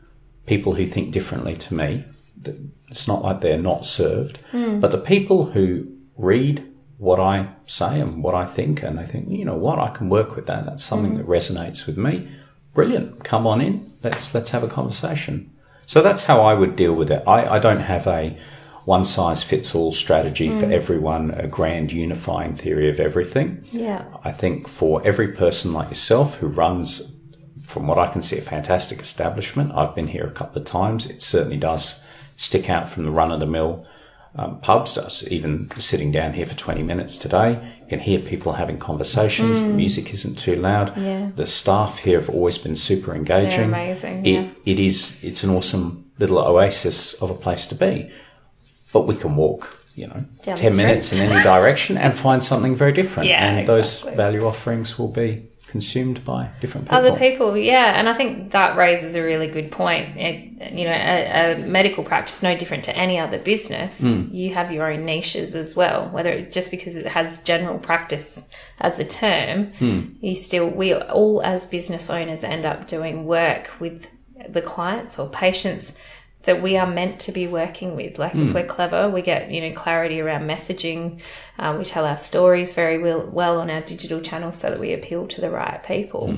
people 0.46 0.75
who 0.75 0.86
think 0.86 1.12
differently 1.12 1.55
to 1.57 1.74
me. 1.74 2.05
It's 2.89 3.07
not 3.07 3.22
like 3.22 3.41
they're 3.41 3.57
not 3.57 3.86
served, 3.86 4.41
mm. 4.51 4.79
but 4.79 4.91
the 4.91 4.98
people 4.98 5.48
who 5.48 5.91
read 6.15 6.66
what 6.97 7.19
I 7.19 7.49
say 7.65 7.99
and 7.99 8.23
what 8.23 8.33
I 8.33 8.45
think, 8.45 8.83
and 8.83 8.97
they 8.97 9.05
think, 9.05 9.29
you 9.29 9.45
know 9.45 9.55
what, 9.55 9.79
I 9.79 9.89
can 9.89 10.09
work 10.09 10.35
with 10.35 10.47
that. 10.47 10.65
That's 10.65 10.83
something 10.83 11.13
mm-hmm. 11.13 11.21
that 11.21 11.27
resonates 11.27 11.85
with 11.85 11.97
me. 11.97 12.27
Brilliant. 12.73 13.23
Come 13.23 13.47
on 13.47 13.61
in. 13.61 13.91
Let's 14.03 14.33
let's 14.33 14.51
have 14.51 14.63
a 14.63 14.67
conversation. 14.67 15.51
So 15.85 16.01
that's 16.01 16.23
how 16.23 16.41
I 16.41 16.53
would 16.53 16.75
deal 16.75 16.93
with 16.93 17.09
it. 17.11 17.23
I, 17.25 17.55
I 17.55 17.59
don't 17.59 17.79
have 17.79 18.07
a 18.07 18.37
one 18.87 19.03
size 19.03 19.43
fits 19.43 19.75
all 19.75 19.91
strategy 19.91 20.49
for 20.49 20.65
mm. 20.65 20.71
everyone, 20.71 21.31
a 21.31 21.45
grand 21.45 21.91
unifying 21.91 22.55
theory 22.55 22.89
of 22.89 23.01
everything. 23.01 23.65
Yeah. 23.71 24.05
I 24.23 24.31
think 24.31 24.67
for 24.67 25.05
every 25.05 25.33
person 25.33 25.73
like 25.73 25.89
yourself 25.89 26.37
who 26.37 26.47
runs, 26.47 27.11
from 27.63 27.85
what 27.85 27.97
I 27.97 28.07
can 28.07 28.21
see, 28.21 28.37
a 28.37 28.41
fantastic 28.41 29.01
establishment, 29.01 29.73
I've 29.75 29.93
been 29.93 30.07
here 30.07 30.25
a 30.25 30.31
couple 30.31 30.61
of 30.61 30.67
times, 30.67 31.05
it 31.05 31.21
certainly 31.21 31.57
does 31.57 32.01
stick 32.37 32.69
out 32.69 32.87
from 32.87 33.03
the 33.03 33.11
run 33.11 33.31
of 33.31 33.41
the 33.41 33.45
mill 33.45 33.85
um, 34.38 34.60
pubs, 34.60 35.27
even 35.29 35.70
sitting 35.77 36.12
down 36.12 36.34
here 36.34 36.46
for 36.46 36.56
20 36.56 36.84
minutes 36.84 37.17
today. 37.17 37.53
You 37.82 37.88
can 37.88 38.00
hear 38.00 38.20
people 38.20 38.53
having 38.53 38.77
conversations. 38.77 39.63
The 39.63 39.70
music 39.70 40.13
isn't 40.13 40.38
too 40.38 40.56
loud. 40.56 40.94
Mm. 40.96 41.06
Yeah. 41.06 41.32
The 41.36 41.46
staff 41.48 42.00
here 42.00 42.20
have 42.20 42.29
always 42.29 42.58
been 42.58 42.75
super 42.75 43.15
engaging. 43.15 43.72
They're 43.72 43.94
amazing, 43.94 44.25
It, 44.25 44.32
yeah. 44.32 44.50
it 44.65 44.79
is, 44.79 45.17
it's 45.24 45.44
an 45.44 45.50
awesome 45.50 46.12
little 46.20 46.38
oasis 46.38 47.13
of 47.15 47.32
a 47.32 47.34
place 47.34 47.65
to 47.67 47.75
be. 47.75 48.12
But 48.94 49.08
we 49.08 49.15
can 49.15 49.36
walk, 49.36 49.75
you 49.96 50.08
know, 50.08 50.24
down 50.44 50.58
10 50.58 50.75
minutes 50.75 51.12
in 51.13 51.20
any 51.20 51.44
direction 51.44 51.98
and 51.98 52.13
find 52.15 52.41
something 52.44 52.75
very 52.75 52.91
different. 52.91 53.29
Yeah, 53.34 53.44
and 53.44 53.60
exactly. 53.60 53.75
those 54.12 54.15
value 54.15 54.46
offerings 54.46 55.00
will 55.00 55.10
be 55.10 55.48
consumed 55.67 56.24
by 56.24 56.50
different 56.62 56.88
people. 56.88 56.97
Other 56.97 57.15
people, 57.17 57.57
yeah, 57.57 58.00
and 58.00 58.07
I 58.07 58.13
think 58.13 58.51
that 58.51 58.77
raises 58.77 59.15
a 59.15 59.24
really 59.24 59.47
good 59.47 59.69
point. 59.71 60.17
It, 60.17 60.71
you 60.74 60.86
know, 60.86 60.91
a, 60.91 61.53
a 61.53 61.57
medical 61.59 62.03
practice 62.03 62.41
no 62.41 62.57
different 62.57 62.86
to 62.86 62.95
any 62.95 63.19
other 63.19 63.38
business. 63.38 64.01
Hmm. 64.01 64.33
You 64.33 64.53
have 64.53 64.71
your 64.71 64.91
own 64.91 65.05
niches 65.05 65.55
as 65.55 65.75
well. 65.75 66.09
Whether 66.09 66.29
it, 66.31 66.51
just 66.51 66.71
because 66.71 66.95
it 66.95 67.05
has 67.05 67.43
general 67.43 67.77
practice 67.79 68.41
as 68.79 68.97
the 68.97 69.05
term, 69.05 69.74
Hmm. 69.79 70.01
you 70.21 70.36
still 70.36 70.69
we 70.69 70.93
all 70.95 71.41
as 71.41 71.65
business 71.65 72.09
owners 72.09 72.43
end 72.43 72.65
up 72.65 72.88
doing 72.88 73.25
work 73.25 73.71
with 73.79 74.07
the 74.47 74.62
clients 74.62 75.19
or 75.19 75.27
patients 75.29 75.97
that 76.44 76.62
we 76.62 76.77
are 76.77 76.88
meant 76.88 77.20
to 77.22 77.32
be 77.32 77.48
working 77.48 77.96
with. 77.96 78.17
Like 78.20 78.34
if 78.36 78.53
we're 78.53 78.65
clever, 78.65 79.10
we 79.10 79.22
get 79.22 79.51
you 79.51 79.62
know 79.62 79.74
clarity 79.74 80.22
around 80.22 80.48
messaging. 80.48 81.22
Um, 81.60 81.77
we 81.77 81.86
tell 81.86 82.06
our 82.06 82.17
stories 82.17 82.74
very 82.74 82.98
well, 82.98 83.25
well 83.25 83.60
on 83.60 83.70
our 83.70 83.82
digital 83.82 84.22
channels 84.22 84.58
so 84.58 84.70
that 84.70 84.79
we 84.79 84.94
appeal 84.94 85.27
to 85.27 85.41
the 85.41 85.50
right 85.50 85.84
people. 85.84 86.29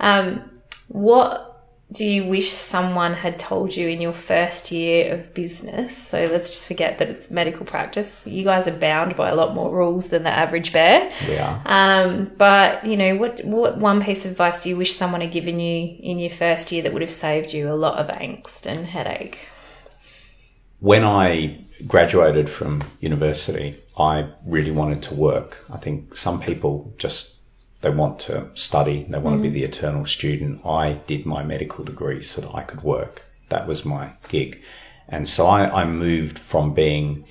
Um, 0.00 0.50
what 0.88 1.47
do 1.90 2.04
you 2.04 2.26
wish 2.26 2.52
someone 2.52 3.14
had 3.14 3.38
told 3.38 3.74
you 3.74 3.88
in 3.88 4.00
your 4.00 4.12
first 4.12 4.70
year 4.70 5.14
of 5.14 5.32
business? 5.32 5.96
So 5.96 6.26
let's 6.26 6.50
just 6.50 6.66
forget 6.66 6.98
that 6.98 7.08
it's 7.08 7.30
medical 7.30 7.64
practice. 7.64 8.26
You 8.26 8.44
guys 8.44 8.68
are 8.68 8.76
bound 8.76 9.16
by 9.16 9.30
a 9.30 9.34
lot 9.34 9.54
more 9.54 9.74
rules 9.74 10.08
than 10.08 10.22
the 10.22 10.30
average 10.30 10.72
bear. 10.72 11.10
we 11.26 11.38
are. 11.38 11.62
Um, 11.64 12.30
but 12.36 12.84
you 12.84 12.96
know, 12.96 13.16
what 13.16 13.42
what 13.44 13.78
one 13.78 14.02
piece 14.02 14.24
of 14.24 14.32
advice 14.32 14.62
do 14.62 14.68
you 14.68 14.76
wish 14.76 14.94
someone 14.94 15.22
had 15.22 15.32
given 15.32 15.60
you 15.60 15.96
in 16.00 16.18
your 16.18 16.30
first 16.30 16.72
year 16.72 16.82
that 16.82 16.92
would 16.92 17.02
have 17.02 17.12
saved 17.12 17.52
you 17.52 17.72
a 17.72 17.74
lot 17.74 17.98
of 17.98 18.08
angst 18.08 18.66
and 18.66 18.86
headache? 18.86 19.38
when 20.80 21.04
I 21.04 21.58
graduated 21.86 22.48
from 22.48 22.82
university, 23.00 23.76
I 23.98 24.28
really 24.44 24.70
wanted 24.70 25.02
to 25.04 25.14
work. 25.14 25.64
I 25.72 25.76
think 25.76 26.16
some 26.16 26.40
people 26.40 26.94
just 26.98 27.37
they 27.80 27.90
want 27.90 28.18
to 28.20 28.50
study, 28.54 29.06
they 29.08 29.18
want 29.18 29.36
to 29.36 29.42
be 29.42 29.50
mm. 29.50 29.54
the 29.54 29.64
eternal 29.64 30.04
student. 30.04 30.64
I 30.66 30.94
did 31.06 31.24
my 31.24 31.42
medical 31.44 31.84
degree 31.84 32.22
so 32.22 32.40
that 32.40 32.54
I 32.54 32.62
could 32.62 32.82
work. 32.82 33.24
That 33.50 33.66
was 33.66 33.84
my 33.84 34.12
gig. 34.28 34.62
And 35.08 35.28
so 35.28 35.46
I, 35.46 35.82
I 35.82 35.84
moved 35.86 36.38
from 36.38 36.74
being 36.74 37.24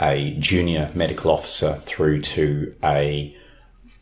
a 0.00 0.36
junior 0.38 0.90
medical 0.94 1.30
officer 1.30 1.74
through 1.74 2.22
to 2.22 2.74
a 2.82 3.36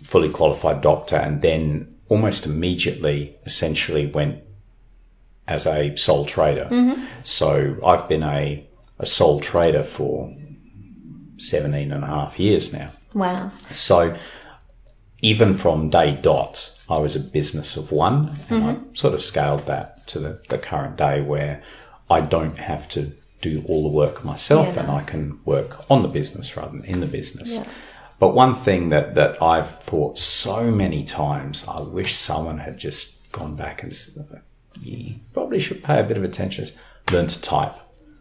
fully 0.02 0.30
qualified 0.30 0.80
doctor 0.80 1.16
and 1.16 1.42
then 1.42 1.94
almost 2.08 2.46
immediately 2.46 3.36
essentially 3.44 4.06
went 4.06 4.42
as 5.46 5.66
a 5.66 5.94
sole 5.96 6.24
trader. 6.24 6.68
Mm-hmm. 6.70 7.04
So 7.24 7.76
I've 7.84 8.08
been 8.08 8.22
a, 8.22 8.66
a 8.98 9.06
sole 9.06 9.40
trader 9.40 9.82
for 9.82 10.34
17 11.38 11.92
and 11.92 12.04
a 12.04 12.06
half 12.06 12.38
years 12.38 12.72
now. 12.72 12.90
Wow. 13.14 13.50
So 13.70 14.16
even 15.20 15.54
from 15.54 15.90
day 15.90 16.18
dot, 16.20 16.70
I 16.88 16.98
was 16.98 17.16
a 17.16 17.20
business 17.20 17.76
of 17.76 17.92
one 17.92 18.36
and 18.48 18.64
I 18.64 18.74
mm-hmm. 18.74 18.94
sort 18.94 19.14
of 19.14 19.22
scaled 19.22 19.66
that 19.66 20.06
to 20.08 20.18
the, 20.18 20.40
the 20.48 20.58
current 20.58 20.96
day 20.96 21.20
where 21.20 21.62
I 22.08 22.20
don't 22.20 22.58
have 22.58 22.88
to 22.90 23.12
do 23.40 23.62
all 23.66 23.82
the 23.82 23.96
work 23.96 24.24
myself 24.24 24.74
Yeah, 24.74 24.82
and 24.82 24.90
I 24.90 25.02
can 25.02 25.40
work 25.44 25.90
on 25.90 26.02
the 26.02 26.08
business 26.08 26.56
rather 26.56 26.72
than 26.72 26.84
in 26.84 27.00
the 27.00 27.06
business. 27.06 27.58
Yeah. 27.58 27.68
But 28.18 28.34
one 28.34 28.54
thing 28.54 28.88
that, 28.88 29.14
that 29.14 29.40
I've 29.40 29.70
thought 29.70 30.18
so 30.18 30.70
many 30.70 31.04
times, 31.04 31.64
I 31.68 31.80
wish 31.80 32.16
someone 32.16 32.58
had 32.58 32.76
just 32.76 33.30
gone 33.30 33.54
back 33.54 33.82
and 33.82 33.94
said, 33.94 34.42
you 34.80 35.16
probably 35.32 35.60
should 35.60 35.84
pay 35.84 36.00
a 36.00 36.04
bit 36.04 36.16
of 36.16 36.24
attention, 36.24 36.64
is 36.64 36.74
learn 37.12 37.28
to 37.28 37.40
type. 37.40 37.74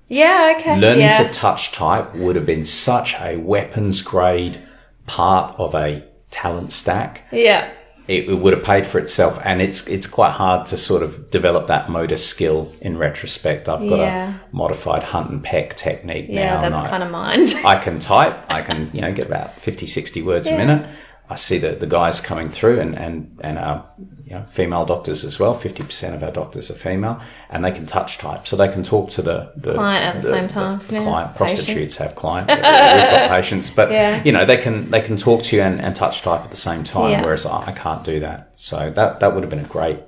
Yeah. 0.08 0.56
Okay. 0.58 0.80
Learning 0.80 1.01
yeah. 1.01 1.24
to 1.24 1.34
touch 1.34 1.72
type 1.72 2.13
would 2.16 2.36
have 2.36 2.46
been 2.46 2.66
such 2.66 3.16
a 3.20 3.38
weapons 3.38 4.01
grade 4.01 4.60
part 5.08 5.60
of 5.60 5.74
a 5.74 6.04
talent 6.41 6.72
stack. 6.74 7.24
yeah. 7.32 7.72
It, 8.08 8.29
it 8.29 8.39
would 8.39 8.53
have 8.53 8.63
paid 8.63 8.86
for 8.86 9.00
itself, 9.00 9.38
and 9.44 9.62
it's 9.62 9.86
it's 9.86 10.08
quite 10.08 10.32
hard 10.32 10.65
to 10.67 10.77
sort 10.77 11.03
of 11.03 11.29
develop 11.29 11.67
that 11.67 11.89
motor 11.89 12.15
skill 12.15 12.72
in 12.79 12.98
retrospect. 12.98 13.67
I've 13.67 13.82
got 13.89 14.00
Yeah. 14.00 14.34
a 14.50 14.56
modified 14.56 15.03
hunt 15.03 15.29
and 15.29 15.44
peck 15.44 15.75
technique 15.75 16.27
Yeah. 16.29 16.46
now. 16.46 16.53
and 16.63 16.74
that's 16.74 16.86
I- 16.88 16.89
kind 16.89 17.03
of 17.03 17.12
mind. 17.12 17.53
I 17.65 17.75
can 17.77 18.00
type. 18.00 18.36
I 18.50 18.62
can, 18.62 18.89
you 18.94 19.01
know, 19.01 19.12
get 19.12 19.25
about 19.27 19.56
50, 19.60 19.86
60 19.88 20.22
words 20.22 20.48
a 20.48 20.56
minute. 20.58 20.88
I 21.29 21.36
see 21.36 21.57
the, 21.57 21.72
the 21.72 21.88
guys 21.88 22.22
coming 22.22 22.48
through 22.50 22.79
and, 22.79 22.98
and, 22.98 23.38
and 23.43 23.57
our 23.60 23.86
you 24.24 24.31
know, 24.31 24.43
female 24.43 24.86
doctors 24.86 25.25
as 25.25 25.39
well. 25.39 25.53
50% 25.53 26.13
of 26.13 26.24
our 26.24 26.31
doctors 26.31 26.72
are 26.72 26.74
female 26.74 27.19
and 27.50 27.65
they 27.65 27.72
can 27.72 27.86
touch 27.86 28.17
type. 28.17 28.48
So 28.48 28.55
they 28.55 28.69
can 28.69 28.81
talk 28.84 29.10
to 29.10 29.22
the, 29.22 29.51
the 29.57 29.74
Client 29.74 30.15
at 30.15 30.22
the 30.22 30.34
same 30.39 30.48
time. 30.48 30.79
The, 30.79 30.96
Yeah. 30.96 31.03
client. 31.03 31.36
Prostitutes 31.36 31.98
have 31.98 32.15
client. 32.15 32.48
We've 32.48 32.62
got 32.62 33.29
patients. 33.38 33.69
But, 33.69 33.91
Yeah. 33.91 34.24
you 34.24 34.31
know, 34.31 34.46
they 34.46 34.55
can, 34.57 34.89
they 34.89 35.01
can 35.01 35.17
talk 35.17 35.43
to 35.43 35.55
you 35.57 35.62
and, 35.63 35.81
and 35.81 35.93
touch 35.96 36.22
type 36.22 36.41
at 36.41 36.51
the 36.51 36.57
same 36.57 36.86
time. 36.86 37.12
Yeah. 37.12 37.22
Whereas 37.24 37.46
I, 37.46 37.67
I 37.67 37.72
can't 37.74 38.05
do 38.05 38.22
that. 38.22 38.57
So 38.57 38.89
that, 38.91 39.19
that 39.19 39.34
would 39.34 39.43
have 39.43 39.50
been 39.50 39.60
a 39.60 39.67
great, 39.67 40.00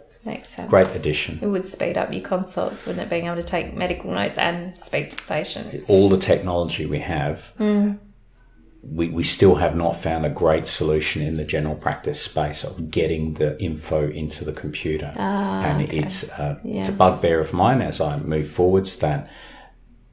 great 0.67 0.88
addition. 0.95 1.39
It 1.41 1.47
would 1.47 1.65
speed 1.65 1.97
up 1.97 2.13
your 2.13 2.21
consults, 2.21 2.85
wouldn't 2.85 3.05
it? 3.05 3.09
Being 3.09 3.25
able 3.25 3.35
to 3.35 3.43
take 3.43 3.73
medical 3.75 4.11
notes 4.11 4.38
and 4.38 4.73
speak 4.77 5.09
to 5.11 5.17
the 5.17 5.23
patient. 5.23 5.83
all 5.89 6.07
the 6.07 6.17
technology 6.17 6.85
we 6.85 6.99
have, 6.99 7.47
hmm. 7.57 7.93
We, 8.81 9.09
we 9.09 9.24
still 9.24 9.55
have 9.55 9.75
not 9.75 9.93
found 9.98 10.25
a 10.25 10.29
great 10.29 10.65
solution 10.65 11.21
in 11.21 11.38
the 11.38 11.43
general 11.43 11.75
practice 11.75 12.21
space 12.21 12.63
of 12.63 12.89
getting 12.89 13.33
the 13.36 13.62
info 13.62 14.09
into 14.09 14.45
the 14.45 14.53
computer. 14.53 15.13
and 15.17 15.81
it's, 15.93 16.29
uh, 16.31 16.59
it's 16.63 16.89
a 16.89 16.93
bugbear 16.93 17.39
of 17.39 17.51
mine 17.53 17.81
as 17.81 18.00
I 18.00 18.17
move 18.17 18.50
forwards 18.50 18.95
that 18.98 19.29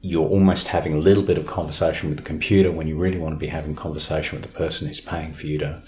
you're 0.01 0.29
almost 0.29 0.69
having 0.69 0.95
a 0.95 0.99
little 0.99 1.23
bit 1.23 1.39
of 1.39 1.47
conversation 1.47 2.09
with 2.09 2.19
the 2.19 2.25
computer 2.25 2.71
when 2.71 2.87
you 2.87 2.97
really 2.97 3.19
want 3.19 3.35
to 3.35 3.39
be 3.39 3.49
having 3.49 3.75
conversation 3.75 4.39
with 4.41 4.49
the 4.51 4.57
person 4.57 4.87
who's 4.87 5.01
paying 5.01 5.33
for 5.33 5.47
you 5.47 5.59
to, 5.59 5.83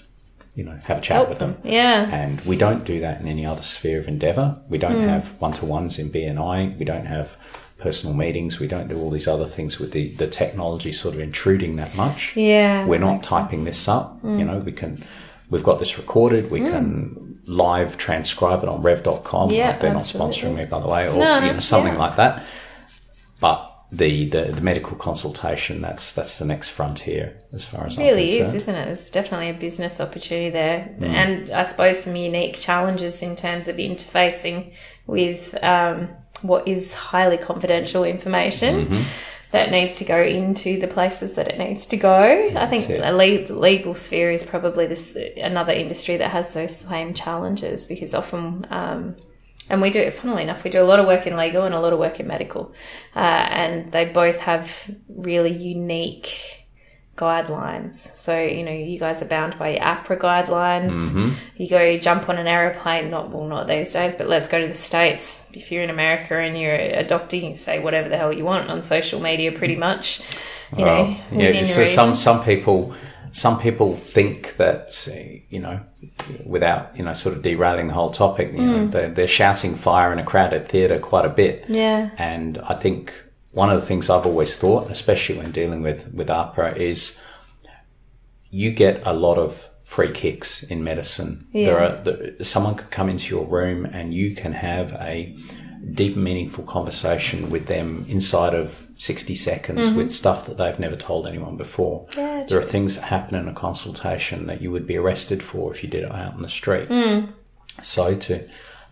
you 0.55 0.63
know, 0.63 0.77
have 0.85 0.97
a 0.97 1.01
chat 1.01 1.15
Help 1.15 1.29
with 1.29 1.39
them. 1.39 1.53
them. 1.53 1.61
Yeah. 1.63 2.09
And 2.11 2.41
we 2.41 2.57
don't 2.57 2.83
do 2.83 2.99
that 3.01 3.21
in 3.21 3.27
any 3.27 3.45
other 3.45 3.61
sphere 3.61 3.99
of 3.99 4.07
endeavour. 4.07 4.61
We 4.67 4.77
don't 4.77 5.01
have 5.07 5.39
one 5.39 5.53
to 5.53 5.65
ones 5.65 5.99
in 5.99 6.09
BNI. 6.09 6.77
We 6.77 6.85
don't 6.85 7.05
have 7.05 7.37
personal 7.79 8.15
meetings. 8.15 8.59
We 8.59 8.67
don't 8.67 8.87
do 8.87 8.99
all 8.99 9.09
these 9.09 9.27
other 9.27 9.45
things 9.45 9.79
with 9.79 9.93
the, 9.93 10.09
the 10.09 10.27
technology 10.27 10.91
sort 10.91 11.15
of 11.15 11.21
intruding 11.21 11.77
that 11.77 11.95
much. 11.95 12.35
Yeah. 12.35 12.85
We're 12.85 12.99
not 12.99 13.23
typing 13.23 13.63
this 13.63 13.87
up. 13.87 14.19
You 14.23 14.29
mm. 14.29 14.45
know, 14.45 14.59
we 14.59 14.71
can, 14.71 15.01
we've 15.49 15.63
got 15.63 15.79
this 15.79 15.97
recorded. 15.97 16.51
We 16.51 16.59
mm. 16.59 16.71
can 16.71 17.39
live 17.45 17.97
transcribe 17.97 18.61
it 18.63 18.69
on 18.69 18.81
rev.com. 18.81 19.49
Yeah, 19.51 19.77
They're 19.77 19.93
not 19.93 20.03
sponsoring 20.03 20.55
me, 20.55 20.65
by 20.65 20.79
the 20.79 20.87
way, 20.87 21.07
or 21.09 21.17
No, 21.17 21.39
you 21.39 21.53
know, 21.53 21.59
something 21.59 21.93
yeah. 21.93 21.99
like 21.99 22.15
that. 22.17 22.43
But 23.39 23.65
the, 23.91 24.29
the, 24.29 24.41
the 24.43 24.61
medical 24.61 24.95
consultation, 24.97 25.81
that's, 25.81 26.13
that's 26.13 26.37
the 26.37 26.45
next 26.45 26.69
frontier 26.69 27.41
as 27.53 27.65
far 27.65 27.87
as 27.87 27.97
I'm 27.97 28.03
really 28.03 28.39
is, 28.39 28.53
isn't 28.53 28.75
it? 28.75 28.85
There's 28.85 29.09
definitely 29.09 29.49
a 29.49 29.53
business 29.53 29.99
opportunity 29.99 30.51
there, 30.51 30.95
mm. 30.99 31.07
and 31.07 31.49
I 31.49 31.63
suppose 31.63 32.03
some 32.03 32.15
unique 32.15 32.59
challenges 32.59 33.23
in 33.23 33.35
terms 33.35 33.67
of 33.67 33.77
interfacing 33.77 34.73
with 35.07 35.57
um, 35.63 36.09
what 36.43 36.67
is 36.67 36.93
highly 36.93 37.37
confidential 37.37 38.03
information 38.03 38.91
that 39.51 39.71
needs 39.71 39.95
to 39.95 40.05
go 40.05 40.21
into 40.21 40.79
the 40.79 40.87
places 40.87 41.35
that 41.35 41.47
it 41.47 41.57
needs 41.57 41.87
to 41.87 41.97
go. 41.97 42.51
I 42.55 42.67
think 42.67 42.89
it. 42.89 43.01
the 43.01 43.11
le- 43.11 43.45
the 43.45 43.55
legal 43.55 43.93
sphere 43.95 44.31
is 44.31 44.43
probably 44.43 44.85
this 44.85 45.17
another 45.37 45.73
industry 45.73 46.17
that 46.17 46.29
has 46.29 46.53
those 46.53 46.75
same 46.75 47.13
challenges 47.13 47.85
because 47.85 48.13
often. 48.13 48.65
Um, 48.69 49.15
and 49.71 49.81
we 49.83 49.91
do, 49.91 50.09
funnily 50.09 50.41
enough, 50.41 50.63
we 50.63 50.71
do 50.71 50.81
a 50.81 50.83
lot 50.83 50.99
of 50.99 51.05
work 51.05 51.27
in 51.27 51.37
legal 51.37 51.63
and 51.63 51.75
a 51.75 51.79
lot 51.79 51.93
of 51.93 51.99
work 51.99 52.19
in 52.19 52.25
medical. 52.25 52.73
Uh, 53.15 53.19
and 53.19 53.91
they 53.91 54.05
both 54.05 54.39
have 54.39 54.89
really 55.07 55.51
unique 55.51 56.58
guidelines. 57.19 57.93
So, 57.95 58.39
you 58.39 58.63
know, 58.63 58.71
you 58.71 58.97
guys 58.99 59.21
are 59.21 59.27
bound 59.27 59.57
by 59.59 59.69
your 59.73 59.81
AHPRA 59.81 60.17
guidelines. 60.19 61.35
You 61.57 61.67
go 61.69 61.97
jump 61.97 62.29
on 62.29 62.37
an 62.37 62.47
aeroplane, 62.47 63.09
not, 63.09 63.29
well, 63.31 63.45
not 63.47 63.67
these 63.67 63.91
days, 63.93 64.15
but 64.15 64.27
let's 64.27 64.47
go 64.47 64.61
to 64.61 64.67
the 64.67 64.73
States. 64.73 65.49
If 65.53 65.71
you're 65.71 65.83
in 65.83 65.89
America 65.89 66.35
and 66.37 66.57
you're 66.57 66.75
a 66.75 67.03
doctor, 67.03 67.35
you 67.35 67.41
can 67.43 67.55
say 67.57 67.79
whatever 67.79 68.07
the 68.09 68.17
hell 68.17 68.31
you 68.33 68.45
want 68.45 68.69
on 68.69 68.81
social 68.81 69.19
media 69.19 69.51
pretty 69.51 69.75
much. 69.75 70.21
You 70.77 70.85
know, 70.85 71.03
Well, 71.03 71.17
within 71.31 71.55
yeah. 71.55 71.63
So 71.63 71.85
some 71.85 72.15
some 72.15 72.43
people 72.43 72.93
some 73.31 73.59
people 73.59 73.95
think 73.95 74.57
that 74.57 75.07
you 75.49 75.59
know 75.59 75.81
without 76.45 76.95
you 76.97 77.03
know 77.03 77.13
sort 77.13 77.35
of 77.35 77.41
derailing 77.41 77.87
the 77.87 77.93
whole 77.93 78.11
topic, 78.11 78.51
you 78.53 78.59
Mm. 78.59 78.65
know, 78.75 78.87
they're, 78.87 79.09
they're 79.09 79.27
shouting 79.27 79.75
fire 79.75 80.13
in 80.13 80.19
a 80.19 80.23
crowded 80.25 80.67
theatre 80.67 80.99
quite 80.99 81.25
a 81.25 81.29
bit. 81.29 81.65
Yeah. 81.67 82.09
And 82.17 82.57
I 82.59 82.75
think 82.75 83.13
one 83.53 83.69
of 83.69 83.79
the 83.79 83.85
things 83.85 84.09
I've 84.09 84.25
always 84.25 84.57
thought, 84.57 84.89
especially 84.89 85.37
when 85.37 85.51
dealing 85.51 85.81
with 85.81 86.13
with 86.13 86.27
AHPRA, 86.27 86.77
is 86.77 87.21
you 88.49 88.71
get 88.71 89.01
a 89.05 89.13
lot 89.13 89.37
of 89.37 89.69
free 89.83 90.11
kicks 90.11 90.63
in 90.63 90.83
medicine. 90.83 91.47
There 91.51 91.79
are 91.79 91.97
the, 91.97 92.45
someone 92.45 92.75
could 92.75 92.91
come 92.91 93.09
into 93.09 93.35
your 93.35 93.45
room 93.45 93.85
and 93.85 94.13
you 94.13 94.35
can 94.35 94.53
have 94.53 94.93
a 94.93 95.35
deep, 95.93 96.15
meaningful 96.15 96.63
conversation 96.63 97.49
with 97.49 97.65
them 97.65 98.05
inside 98.07 98.53
of 98.53 98.87
60 98.99 99.33
seconds 99.33 99.93
with 99.93 100.11
stuff 100.11 100.45
that 100.45 100.57
they've 100.57 100.77
never 100.77 100.95
told 100.95 101.25
anyone 101.25 101.55
before. 101.57 102.05
Mm-hmm. 102.07 102.19
Yeah, 102.19 102.45
there 102.47 102.59
are 102.59 102.63
things 102.63 102.95
that 102.95 103.05
happen 103.05 103.35
in 103.35 103.47
a 103.47 103.53
consultation 103.53 104.45
that 104.47 104.61
you 104.61 104.71
would 104.71 104.85
be 104.85 104.97
arrested 104.97 105.41
for 105.41 105.71
if 105.71 105.83
you 105.83 105.89
did 105.89 106.03
it 106.03 106.11
out 106.11 106.35
in 106.35 106.41
the 106.41 106.49
street. 106.49 106.89
Mm. 106.89 107.29
So, 107.81 108.13
to 108.13 108.47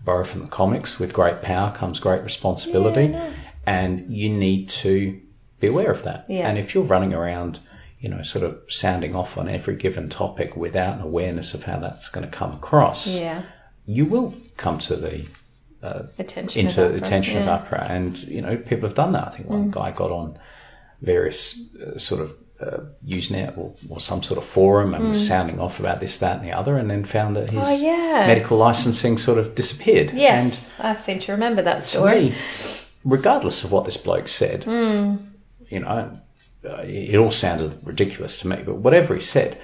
borrow 0.06 0.24
from 0.24 0.42
the 0.44 0.48
comics, 0.48 0.98
with 0.98 1.12
great 1.12 1.42
power 1.42 1.72
comes 1.72 2.00
great 2.00 2.24
responsibility, 2.24 3.08
Yeah, 3.08 3.28
nice. 3.28 3.47
And 3.68 4.10
you 4.10 4.30
need 4.30 4.70
to 4.70 5.20
be 5.60 5.68
aware 5.68 5.92
of 5.92 6.04
that. 6.04 6.26
Yeah. 6.30 6.48
And 6.50 6.58
if 6.58 6.74
you're 6.74 6.84
running 6.84 7.14
around, 7.14 7.60
you 8.00 8.10
know, 8.10 8.22
sort 8.24 8.44
of 8.46 8.58
sounding 8.70 9.14
off 9.16 9.38
on 9.38 9.50
every 9.50 9.76
given 9.76 10.08
topic 10.10 10.56
without 10.56 10.96
an 10.96 11.02
awareness 11.02 11.54
of 11.54 11.64
how 11.64 11.78
that's 11.78 12.10
going 12.10 12.26
to 12.30 12.32
come 12.32 12.54
across, 12.54 13.20
Yeah. 13.20 13.42
you 13.86 14.06
will 14.06 14.34
come 14.56 14.78
to 14.80 14.96
the 14.96 15.26
Attention. 16.20 16.62
into 16.66 16.86
of 16.86 16.92
the 16.92 16.98
attention 16.98 17.38
yeah. 17.44 17.56
of 17.56 17.68
AHPRA. 17.68 17.90
And, 17.90 18.18
you 18.24 18.42
know, 18.42 18.58
people 18.58 18.88
have 18.88 18.96
done 18.96 19.12
that. 19.14 19.28
I 19.28 19.30
think 19.32 19.48
Mm. 19.48 19.52
one 19.52 19.72
guy 19.72 19.92
got 19.92 20.12
on 20.12 20.38
various 21.02 21.60
uh, 21.82 21.98
sort 21.98 22.22
of 22.22 22.34
uh, 22.60 22.80
Usenet 23.08 23.56
or, 23.58 23.74
or 23.90 24.00
some 24.00 24.24
sort 24.24 24.40
of 24.40 24.44
forum 24.44 24.96
and 24.96 25.10
was 25.10 25.28
sounding 25.28 25.60
off 25.60 25.80
about 25.80 26.00
this, 26.00 26.18
that, 26.18 26.40
and 26.40 26.48
the 26.48 26.52
other, 26.52 26.76
and 26.78 26.90
then 26.90 27.04
found 27.04 27.36
that 27.36 27.52
his 27.52 27.68
Mm. 27.68 27.72
Oh, 27.72 27.84
yeah. 27.84 28.28
medical 28.28 28.58
licensing 28.58 29.18
sort 29.20 29.38
of 29.38 29.54
disappeared. 29.54 30.12
Yes, 30.14 30.68
I 30.80 30.96
seem 30.96 31.20
to 31.20 31.32
remember 31.34 31.62
that 31.62 31.76
And 31.76 31.82
to 31.84 31.88
story. 31.88 32.22
me, 32.30 32.34
regardless 33.08 33.64
of 33.64 33.72
what 33.72 33.86
this 33.86 33.98
bloke 33.98 34.28
said, 34.28 34.66
you 35.70 35.80
know, 35.80 36.14
uh, 36.68 36.84
it 36.84 37.16
all 37.16 37.32
sounded 37.32 37.80
ridiculous 37.84 38.40
to 38.40 38.48
me, 38.48 38.58
but 38.66 38.76
whatever 38.76 39.16
he 39.16 39.22
said, 39.22 39.60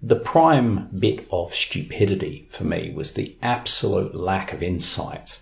the 0.00 0.16
prime 0.16 0.88
bit 0.98 1.26
of 1.30 1.54
stupidity 1.54 2.46
for 2.50 2.64
me 2.64 2.92
was 2.94 3.12
the 3.12 3.36
absolute 3.42 4.14
lack 4.14 4.52
of 4.52 4.62
insight 4.62 5.40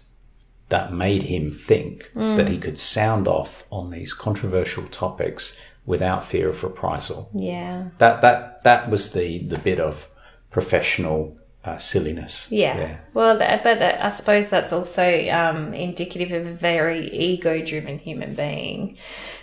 that 0.68 0.92
made 0.92 1.24
him 1.24 1.50
think 1.50 2.10
that 2.36 2.48
he 2.48 2.56
could 2.58 2.78
sound 2.78 3.28
off 3.28 3.64
on 3.70 3.90
these 3.90 4.14
controversial 4.14 4.84
topics 4.84 5.58
without 5.84 6.24
fear 6.24 6.48
of 6.48 6.62
reprisal. 6.62 7.28
Yeah. 7.34 7.90
That 7.98 8.22
that 8.22 8.62
that 8.62 8.88
was 8.88 9.12
the 9.12 9.38
the 9.38 9.58
bit 9.58 9.80
of 9.80 10.08
professional 10.50 11.36
uh, 11.64 11.78
silliness. 11.78 12.48
Yeah. 12.50 12.98
Well, 13.14 13.38
that, 13.38 13.62
but 13.62 13.78
that, 13.78 14.04
I 14.04 14.08
suppose 14.08 14.48
that's 14.48 14.72
also 14.72 15.28
um, 15.28 15.74
indicative 15.74 16.32
of 16.32 16.46
a 16.46 16.52
very 16.52 17.08
ego-driven 17.10 17.98
human 17.98 18.34
being, 18.34 18.98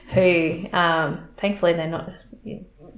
who, 0.09 0.67
um, 0.73 1.29
thankfully, 1.37 1.73
they're 1.73 1.87
not. 1.87 2.11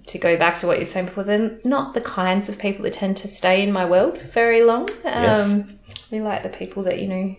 To 0.08 0.18
go 0.18 0.36
back 0.36 0.56
to 0.58 0.68
what 0.68 0.78
you 0.78 0.82
were 0.82 0.88
saying 0.88 1.06
before, 1.06 1.24
they're 1.24 1.60
not 1.64 1.94
the 1.94 2.02
kinds 2.02 2.50
of 2.50 2.58
people 2.58 2.84
that 2.84 2.94
tend 2.94 3.18
to 3.18 3.28
stay 3.28 3.62
in 3.62 3.72
my 3.72 3.86
world 3.86 4.18
very 4.18 4.64
long. 4.64 4.88
Yes. 5.04 5.54
Um, 5.54 5.80
we 6.10 6.22
like 6.22 6.42
the 6.42 6.50
people 6.50 6.82
that 6.84 7.00
you 7.00 7.08
know 7.08 7.36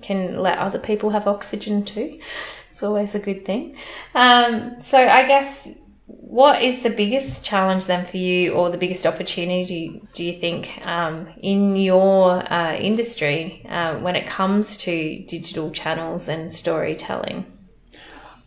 can 0.00 0.38
let 0.40 0.58
other 0.58 0.78
people 0.78 1.10
have 1.10 1.26
oxygen 1.26 1.84
too. 1.84 2.20
It's 2.70 2.82
always 2.84 3.16
a 3.16 3.18
good 3.18 3.44
thing. 3.44 3.76
Um, 4.14 4.80
so 4.80 4.96
I 4.96 5.26
guess 5.26 5.68
what 6.08 6.62
is 6.62 6.82
the 6.82 6.90
biggest 6.90 7.44
challenge 7.44 7.84
then 7.84 8.06
for 8.06 8.16
you, 8.16 8.52
or 8.52 8.70
the 8.70 8.78
biggest 8.78 9.06
opportunity 9.06 10.00
do 10.14 10.24
you 10.24 10.32
think 10.32 10.86
um, 10.86 11.28
in 11.42 11.76
your 11.76 12.50
uh, 12.50 12.74
industry 12.76 13.64
uh, 13.68 13.98
when 13.98 14.16
it 14.16 14.26
comes 14.26 14.78
to 14.78 15.22
digital 15.26 15.70
channels 15.70 16.26
and 16.26 16.50
storytelling? 16.50 17.44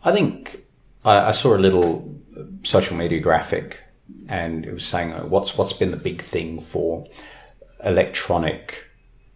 I 0.04 0.10
think 0.12 0.58
I, 1.04 1.28
I 1.28 1.30
saw 1.30 1.54
a 1.54 1.58
little 1.58 2.20
social 2.64 2.96
media 2.96 3.20
graphic, 3.20 3.80
and 4.28 4.66
it 4.66 4.72
was 4.72 4.84
saying 4.84 5.12
uh, 5.12 5.22
what's 5.22 5.56
what's 5.56 5.72
been 5.72 5.92
the 5.92 5.96
big 5.96 6.20
thing 6.20 6.60
for 6.60 7.06
electronic 7.84 8.88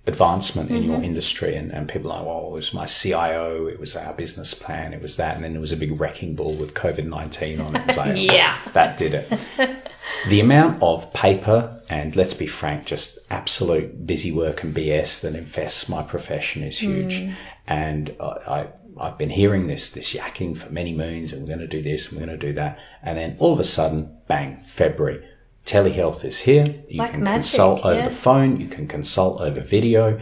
advancement 0.07 0.71
in 0.71 0.85
your 0.85 0.97
mm-hmm. 0.97 1.05
industry, 1.05 1.57
and, 1.57 1.73
and 1.73 1.89
people 1.89 2.13
are 2.13 2.19
like, 2.19 2.27
well, 2.27 2.49
it 2.49 2.53
was 2.53 2.73
my 2.73 2.87
CIO, 2.87 3.67
it 3.67 3.81
was 3.81 3.97
our 3.97 4.13
business 4.15 4.55
plan, 4.55 4.93
it 4.93 5.03
was 5.03 5.17
that, 5.17 5.35
and 5.35 5.45
then 5.45 5.53
there 5.53 5.61
was 5.61 5.73
a 5.73 5.77
big 5.77 6.01
wrecking 6.01 6.35
ball 6.35 6.55
with 6.55 6.75
COVID 6.75 7.07
nineteen 7.07 7.61
on 7.61 7.75
it. 7.75 7.81
It 7.81 7.87
was 7.89 7.97
like, 7.97 8.17
Yeah. 8.33 8.57
that 8.73 8.97
did 8.97 9.15
it. 9.15 9.33
the 10.29 10.41
amount 10.41 10.83
of 10.83 11.13
paper 11.13 11.81
and 11.89 12.17
let's 12.17 12.35
be 12.35 12.47
frank, 12.47 12.85
just 12.85 13.19
absolute 13.31 14.07
busy 14.07 14.33
work 14.33 14.63
and 14.63 14.75
BS 14.75 15.21
that 15.21 15.35
infests 15.35 15.89
my 15.89 16.03
profession 16.03 16.63
is 16.63 16.79
huge. 16.79 17.21
Mm. 17.21 17.33
And 17.67 18.17
I, 18.21 18.25
I, 18.25 18.69
I've 18.99 19.19
been 19.19 19.31
hearing 19.31 19.67
this, 19.67 19.91
this 19.91 20.15
yakking 20.15 20.57
for 20.57 20.73
many 20.73 20.93
moons 20.95 21.33
and 21.33 21.43
we're 21.43 21.49
going 21.49 21.61
to 21.61 21.67
do 21.67 21.83
this 21.83 22.09
and 22.09 22.19
we're 22.19 22.27
going 22.27 22.39
to 22.39 22.47
do 22.47 22.53
that. 22.55 22.79
And 23.03 23.19
then 23.19 23.37
all 23.39 23.53
of 23.53 23.61
a 23.61 23.65
sudden, 23.65 24.17
bang, 24.27 24.57
February. 24.57 25.25
Telehealth 25.67 26.25
is 26.25 26.39
here. 26.41 26.65
You 26.89 26.99
Like 26.99 27.13
can 27.15 27.23
magic, 27.25 27.43
consult 27.51 27.85
over 27.85 27.99
yeah. 27.99 28.05
the 28.05 28.15
phone. 28.15 28.61
You 28.61 28.69
can 28.69 28.87
consult 28.87 29.41
over 29.41 29.61
video. 29.61 30.21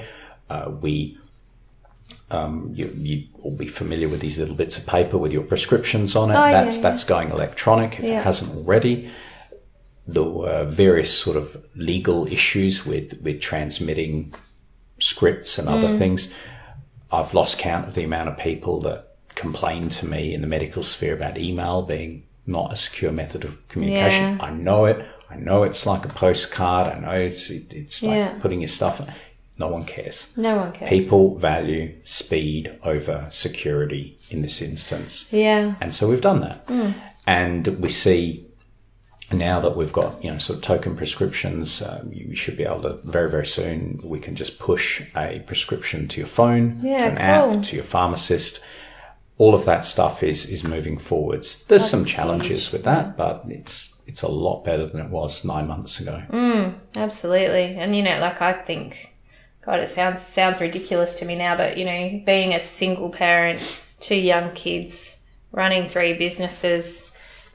Uh, 0.51 0.73
we 0.81 1.19
um, 2.31 2.71
you, 2.75 2.91
you 2.97 3.25
will 3.43 3.51
be 3.57 3.69
familiar 3.69 4.09
with 4.09 4.21
these 4.21 4.39
little 4.39 4.55
bits 4.57 4.77
of 4.79 4.87
paper 4.87 5.17
with 5.19 5.33
your 5.33 5.43
prescriptions 5.43 6.17
on 6.17 6.31
it. 6.31 6.35
Oh, 6.35 6.51
that's 6.51 6.77
yeah. 6.77 6.83
that's 6.83 7.05
going 7.05 7.31
electronic 7.31 7.99
if 7.99 8.05
Yeah. 8.05 8.21
it 8.21 8.25
hasn't 8.25 8.57
already. 8.57 9.11
There 10.07 10.23
were 10.25 10.65
various 10.65 11.17
sort 11.17 11.37
of 11.37 11.65
legal 11.77 12.27
issues 12.27 12.85
with 12.87 13.21
with 13.23 13.41
transmitting 13.41 14.35
scripts 14.99 15.59
and 15.59 15.69
Mm. 15.69 15.73
other 15.85 15.97
things. 15.97 16.33
I've 17.13 17.35
lost 17.35 17.59
count 17.59 17.87
of 17.87 17.95
the 17.95 18.05
amount 18.05 18.29
of 18.31 18.39
people 18.39 18.81
that 18.81 19.11
complain 19.35 19.89
to 19.91 20.07
me 20.07 20.33
in 20.35 20.41
the 20.41 20.47
medical 20.47 20.83
sphere 20.83 21.15
about 21.15 21.39
email 21.39 21.83
being 21.83 22.24
not 22.47 22.73
a 22.73 22.77
secure 22.77 23.11
method 23.13 23.45
of 23.45 23.67
communication. 23.69 24.37
Yeah. 24.37 24.45
I 24.45 24.51
know 24.51 24.85
it. 24.85 25.05
I 25.31 25.37
know 25.37 25.63
it's 25.63 25.87
like 25.87 26.05
a 26.05 26.09
postcard. 26.09 26.95
I 26.95 27.01
know 27.01 27.13
it's 27.13 27.51
it, 27.51 27.73
it's 27.75 28.03
like 28.03 28.17
Yeah. 28.17 28.39
putting 28.41 28.61
your 28.61 28.69
stuff. 28.69 29.01
No 29.57 29.69
one 29.69 29.85
cares. 29.85 30.29
No 30.37 30.57
one 30.57 30.73
cares. 30.73 30.89
People 30.91 31.37
value 31.39 31.95
speed 32.05 32.77
over 32.83 33.27
security 33.31 34.19
in 34.31 34.43
this 34.43 34.61
instance. 34.61 35.27
Yeah. 35.31 35.75
And 35.81 35.95
so 35.95 36.09
we've 36.09 36.21
done 36.21 36.41
that. 36.41 36.69
And 37.27 37.67
we 37.81 37.89
see 37.89 38.47
now 39.33 39.59
that 39.61 39.75
we've 39.77 39.93
got, 39.93 40.23
you 40.23 40.31
know, 40.31 40.39
sort 40.39 40.59
of 40.59 40.63
token 40.65 40.97
prescriptions, 40.97 41.81
um, 41.83 42.11
you 42.13 42.35
should 42.35 42.57
be 42.57 42.65
able 42.65 42.83
to 42.83 42.95
very, 43.05 43.31
very 43.31 43.47
soon, 43.47 43.99
we 44.05 44.21
can 44.21 44.35
just 44.35 44.59
push 44.59 45.03
a 45.17 45.41
prescription 45.47 46.07
to 46.09 46.21
your 46.21 46.27
phone, 46.27 46.79
Yeah, 46.83 46.99
to 46.99 47.05
an 47.07 47.17
cool. 47.17 47.57
app, 47.59 47.63
to 47.65 47.77
your 47.77 47.85
pharmacist. 47.85 48.61
All 49.39 49.55
of 49.55 49.65
that 49.65 49.85
stuff 49.85 50.23
is, 50.23 50.47
is 50.47 50.63
moving 50.63 50.97
forwards. 50.97 51.65
There's 51.65 51.89
some 51.89 52.05
challenges 52.05 52.71
with 52.71 52.85
that, 52.85 53.17
but 53.17 53.45
it's, 53.49 53.95
it's 54.07 54.23
a 54.23 54.29
lot 54.29 54.65
better 54.65 54.87
than 54.87 55.01
it 55.01 55.11
was 55.11 55.45
nine 55.45 55.67
months 55.67 55.99
ago. 55.99 56.23
Mm, 56.31 56.75
absolutely. 56.97 57.77
And 57.77 57.97
you 57.97 58.03
know, 58.03 58.21
like 58.21 58.41
I 58.41 58.53
think 58.53 59.15
God, 59.65 59.81
it 59.81 59.89
sounds 59.89 60.23
sounds 60.23 60.61
ridiculous 60.61 61.15
to 61.17 61.25
me 61.25 61.37
now, 61.37 61.57
but 61.57 61.79
you 61.79 61.85
know, 61.85 62.23
being 62.27 62.55
a 62.55 62.61
single 62.61 63.11
parent, 63.11 63.81
two 63.99 64.15
young 64.15 64.53
kids, 64.53 65.19
running 65.53 65.89
three 65.89 66.13
businesses, 66.13 67.14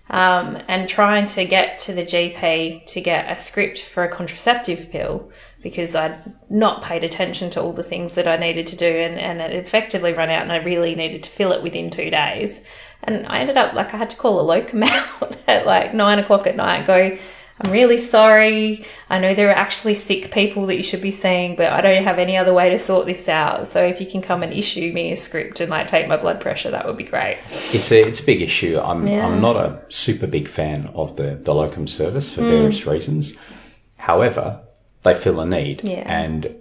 um, 0.10 0.58
and 0.68 0.90
trying 0.90 1.28
to 1.28 1.46
get 1.46 1.78
to 1.80 1.94
the 1.94 2.04
GP 2.04 2.86
to 2.88 3.02
get 3.02 3.32
a 3.32 3.40
script 3.40 3.82
for 3.82 4.04
a 4.04 4.10
contraceptive 4.10 4.90
pill 4.92 5.32
because 5.62 5.96
I'd 5.96 6.34
not 6.50 6.82
paid 6.82 7.04
attention 7.04 7.50
to 7.52 7.62
all 7.62 7.74
the 7.74 7.84
things 7.84 8.16
that 8.16 8.28
I 8.28 8.38
needed 8.38 8.66
to 8.68 8.76
do 8.76 8.88
and, 8.88 9.20
and 9.20 9.40
it 9.42 9.54
effectively 9.54 10.14
run 10.14 10.30
out 10.30 10.42
and 10.42 10.52
I 10.52 10.58
really 10.58 10.96
needed 10.96 11.24
to 11.24 11.30
fill 11.30 11.52
it 11.52 11.62
within 11.62 11.90
two 11.90 12.10
days. 12.10 12.62
And 13.04 13.28
I 13.28 13.40
ended 13.40 13.58
up 13.58 13.74
like 13.74 13.94
I 13.94 13.98
had 13.98 14.10
to 14.10 14.18
call 14.18 14.40
a 14.40 14.42
locum 14.42 14.84
out 14.84 15.38
at 15.48 15.66
like 15.66 15.94
nine 15.94 16.18
o'clock 16.18 16.48
at 16.48 16.56
night 16.56 16.88
go, 16.88 17.18
I'm 17.62 17.72
really 17.72 17.98
sorry. 17.98 18.86
I 19.10 19.20
know 19.20 19.36
there 19.36 19.50
are 19.50 19.56
actually 19.56 19.96
sick 19.96 20.32
people 20.32 20.66
that 20.68 20.78
you 20.78 20.84
should 20.84 21.02
be 21.02 21.12
seeing, 21.12 21.56
but 21.56 21.72
I 21.74 21.82
don't 21.82 22.04
have 22.04 22.18
any 22.18 22.38
other 22.38 22.54
way 22.54 22.70
to 22.70 22.80
sort 22.80 23.06
this 23.06 23.28
out. 23.28 23.68
So 23.68 23.84
if 23.84 24.00
you 24.00 24.08
can 24.08 24.22
come 24.22 24.44
and 24.44 24.54
issue 24.54 24.94
me 24.94 25.12
a 25.12 25.18
script 25.18 25.60
and 25.60 25.70
like 25.70 25.88
take 25.88 26.08
my 26.08 26.16
blood 26.16 26.40
pressure, 26.40 26.72
that 26.72 26.86
would 26.86 26.98
be 26.98 27.04
great. 27.04 27.38
It's 27.74 27.92
a 27.92 28.00
it's 28.00 28.22
a 28.22 28.26
big 28.26 28.42
issue. 28.42 28.80
I'm 28.80 29.06
Yeah. 29.06 29.28
I'm 29.28 29.42
not 29.42 29.58
a 29.58 29.82
super 29.90 30.28
big 30.28 30.48
fan 30.48 30.90
of 30.96 31.18
the 31.18 31.36
the 31.36 31.54
locum 31.54 31.88
service 31.88 32.30
for 32.34 32.42
various 32.42 32.82
mm. 32.82 32.92
reasons. 32.92 33.38
However, 33.98 34.62
they 35.04 35.14
fill 35.14 35.40
a 35.40 35.46
need, 35.46 35.82
Yeah. 35.84 36.04
and 36.08 36.59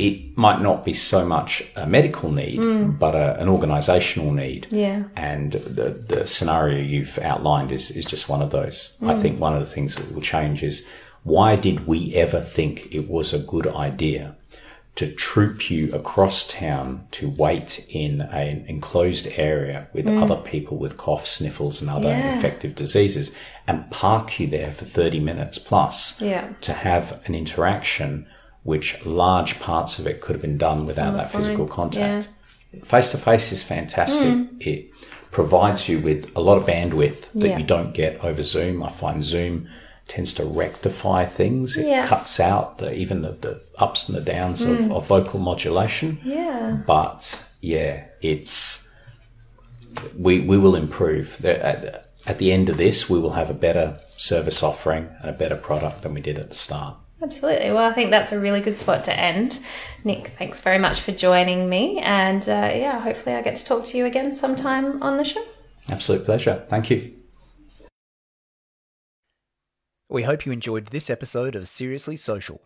it 0.00 0.36
might 0.36 0.62
not 0.62 0.84
be 0.84 0.94
so 0.94 1.26
much 1.26 1.62
a 1.76 1.86
medical 1.86 2.32
need, 2.32 2.56
hmm. 2.56 2.92
but 2.92 3.14
a, 3.14 3.38
an 3.38 3.48
organisational 3.48 4.34
need. 4.34 4.66
Yeah. 4.70 5.04
And 5.14 5.52
the 5.52 5.90
the 5.90 6.26
scenario 6.26 6.78
you've 6.82 7.18
outlined 7.18 7.70
is 7.70 7.90
is 7.90 8.06
just 8.06 8.28
one 8.28 8.42
of 8.42 8.50
those. 8.50 8.92
I 9.02 9.14
hmm. 9.14 9.20
think 9.20 9.40
one 9.40 9.52
of 9.52 9.60
the 9.60 9.66
things 9.74 9.96
that 9.96 10.12
will 10.12 10.22
change 10.22 10.62
is 10.62 10.86
why 11.22 11.54
did 11.56 11.86
we 11.86 12.14
ever 12.14 12.40
think 12.40 12.94
it 12.94 13.08
was 13.10 13.34
a 13.34 13.38
good 13.38 13.66
idea 13.66 14.36
to 14.96 15.12
troop 15.12 15.70
you 15.70 15.92
across 15.94 16.46
town 16.46 17.06
to 17.10 17.28
wait 17.28 17.86
in 17.88 18.20
an 18.22 18.64
enclosed 18.66 19.28
area 19.36 19.88
with 19.92 20.08
hmm. 20.08 20.22
other 20.22 20.36
people 20.36 20.76
with 20.78 20.96
cough, 20.96 21.26
sniffles, 21.26 21.80
and 21.80 21.90
other 21.90 22.08
Yeah. 22.08 22.34
infective 22.34 22.74
diseases 22.74 23.30
and 23.68 23.90
park 23.90 24.40
you 24.40 24.46
there 24.46 24.72
for 24.72 24.86
30 24.86 25.20
minutes 25.20 25.58
plus 25.58 26.20
Yeah. 26.20 26.48
to 26.62 26.72
have 26.72 27.20
an 27.26 27.34
interaction 27.34 28.26
which 28.62 29.04
large 29.06 29.60
parts 29.60 29.98
of 29.98 30.06
it 30.06 30.20
could 30.20 30.34
have 30.34 30.42
been 30.42 30.58
done 30.58 30.86
without 30.86 31.14
oh, 31.14 31.16
that 31.16 31.30
physical 31.30 31.66
contact. 31.66 32.28
Face 32.84 33.10
to 33.10 33.18
face 33.18 33.52
is 33.52 33.62
fantastic. 33.62 34.32
Hmm. 34.32 34.44
It 34.60 34.90
provides 35.30 35.88
you 35.88 35.98
with 35.98 36.30
a 36.36 36.40
lot 36.40 36.58
of 36.58 36.66
bandwidth 36.66 37.32
that 37.32 37.48
Yeah. 37.48 37.58
you 37.58 37.64
don't 37.64 37.94
get 37.94 38.22
over 38.24 38.42
Zoom. 38.42 38.82
I 38.82 38.90
find 38.90 39.22
Zoom 39.24 39.68
tends 40.06 40.34
to 40.34 40.44
rectify 40.44 41.24
things. 41.24 41.76
It 41.76 41.86
Yeah. 41.86 42.06
cuts 42.06 42.38
out 42.40 42.78
the, 42.78 42.94
even 42.94 43.22
the, 43.22 43.32
the 43.32 43.62
ups 43.78 44.08
and 44.08 44.16
the 44.16 44.20
downs 44.20 44.62
of, 44.62 44.78
hmm. 44.78 44.92
of 44.92 45.06
vocal 45.06 45.40
modulation. 45.40 46.20
Yeah. 46.24 46.78
But 46.86 47.44
yeah, 47.60 48.06
it's 48.20 48.88
we, 50.16 50.40
we 50.40 50.58
will 50.58 50.76
improve. 50.76 51.44
At, 51.44 52.06
at 52.26 52.38
the 52.38 52.52
end 52.52 52.68
of 52.68 52.76
this, 52.76 53.08
we 53.08 53.18
will 53.18 53.32
have 53.32 53.50
a 53.50 53.54
better 53.54 53.98
service 54.16 54.62
offering 54.62 55.08
and 55.20 55.30
a 55.30 55.32
better 55.32 55.56
product 55.56 56.02
than 56.02 56.14
we 56.14 56.20
did 56.20 56.38
at 56.38 56.48
the 56.48 56.54
start. 56.54 56.96
Absolutely. 57.22 57.70
Well, 57.70 57.88
I 57.88 57.92
think 57.92 58.10
that's 58.10 58.32
a 58.32 58.40
really 58.40 58.60
good 58.60 58.76
spot 58.76 59.04
to 59.04 59.18
end. 59.18 59.60
Nick, 60.04 60.28
thanks 60.28 60.60
very 60.60 60.78
much 60.78 61.00
for 61.00 61.12
joining 61.12 61.68
me. 61.68 61.98
And 61.98 62.42
uh, 62.48 62.72
yeah, 62.74 62.98
hopefully 63.00 63.36
I 63.36 63.42
get 63.42 63.56
to 63.56 63.64
talk 63.64 63.84
to 63.86 63.98
you 63.98 64.06
again 64.06 64.34
sometime 64.34 65.02
on 65.02 65.18
the 65.18 65.24
show. 65.24 65.44
Absolute 65.88 66.24
pleasure. 66.24 66.64
Thank 66.68 66.90
you. 66.90 67.14
We 70.08 70.22
hope 70.22 70.44
you 70.44 70.52
enjoyed 70.52 70.86
this 70.86 71.10
episode 71.10 71.54
of 71.54 71.68
Seriously 71.68 72.16
Social. 72.16 72.62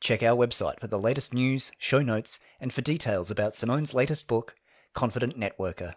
Check 0.00 0.22
our 0.22 0.36
website 0.36 0.80
for 0.80 0.86
the 0.86 0.98
latest 0.98 1.32
news, 1.32 1.72
show 1.78 2.02
notes, 2.02 2.38
and 2.60 2.72
for 2.72 2.82
details 2.82 3.30
about 3.30 3.54
Simone's 3.54 3.94
latest 3.94 4.28
book, 4.28 4.54
Confident 4.92 5.38
Networker 5.38 5.94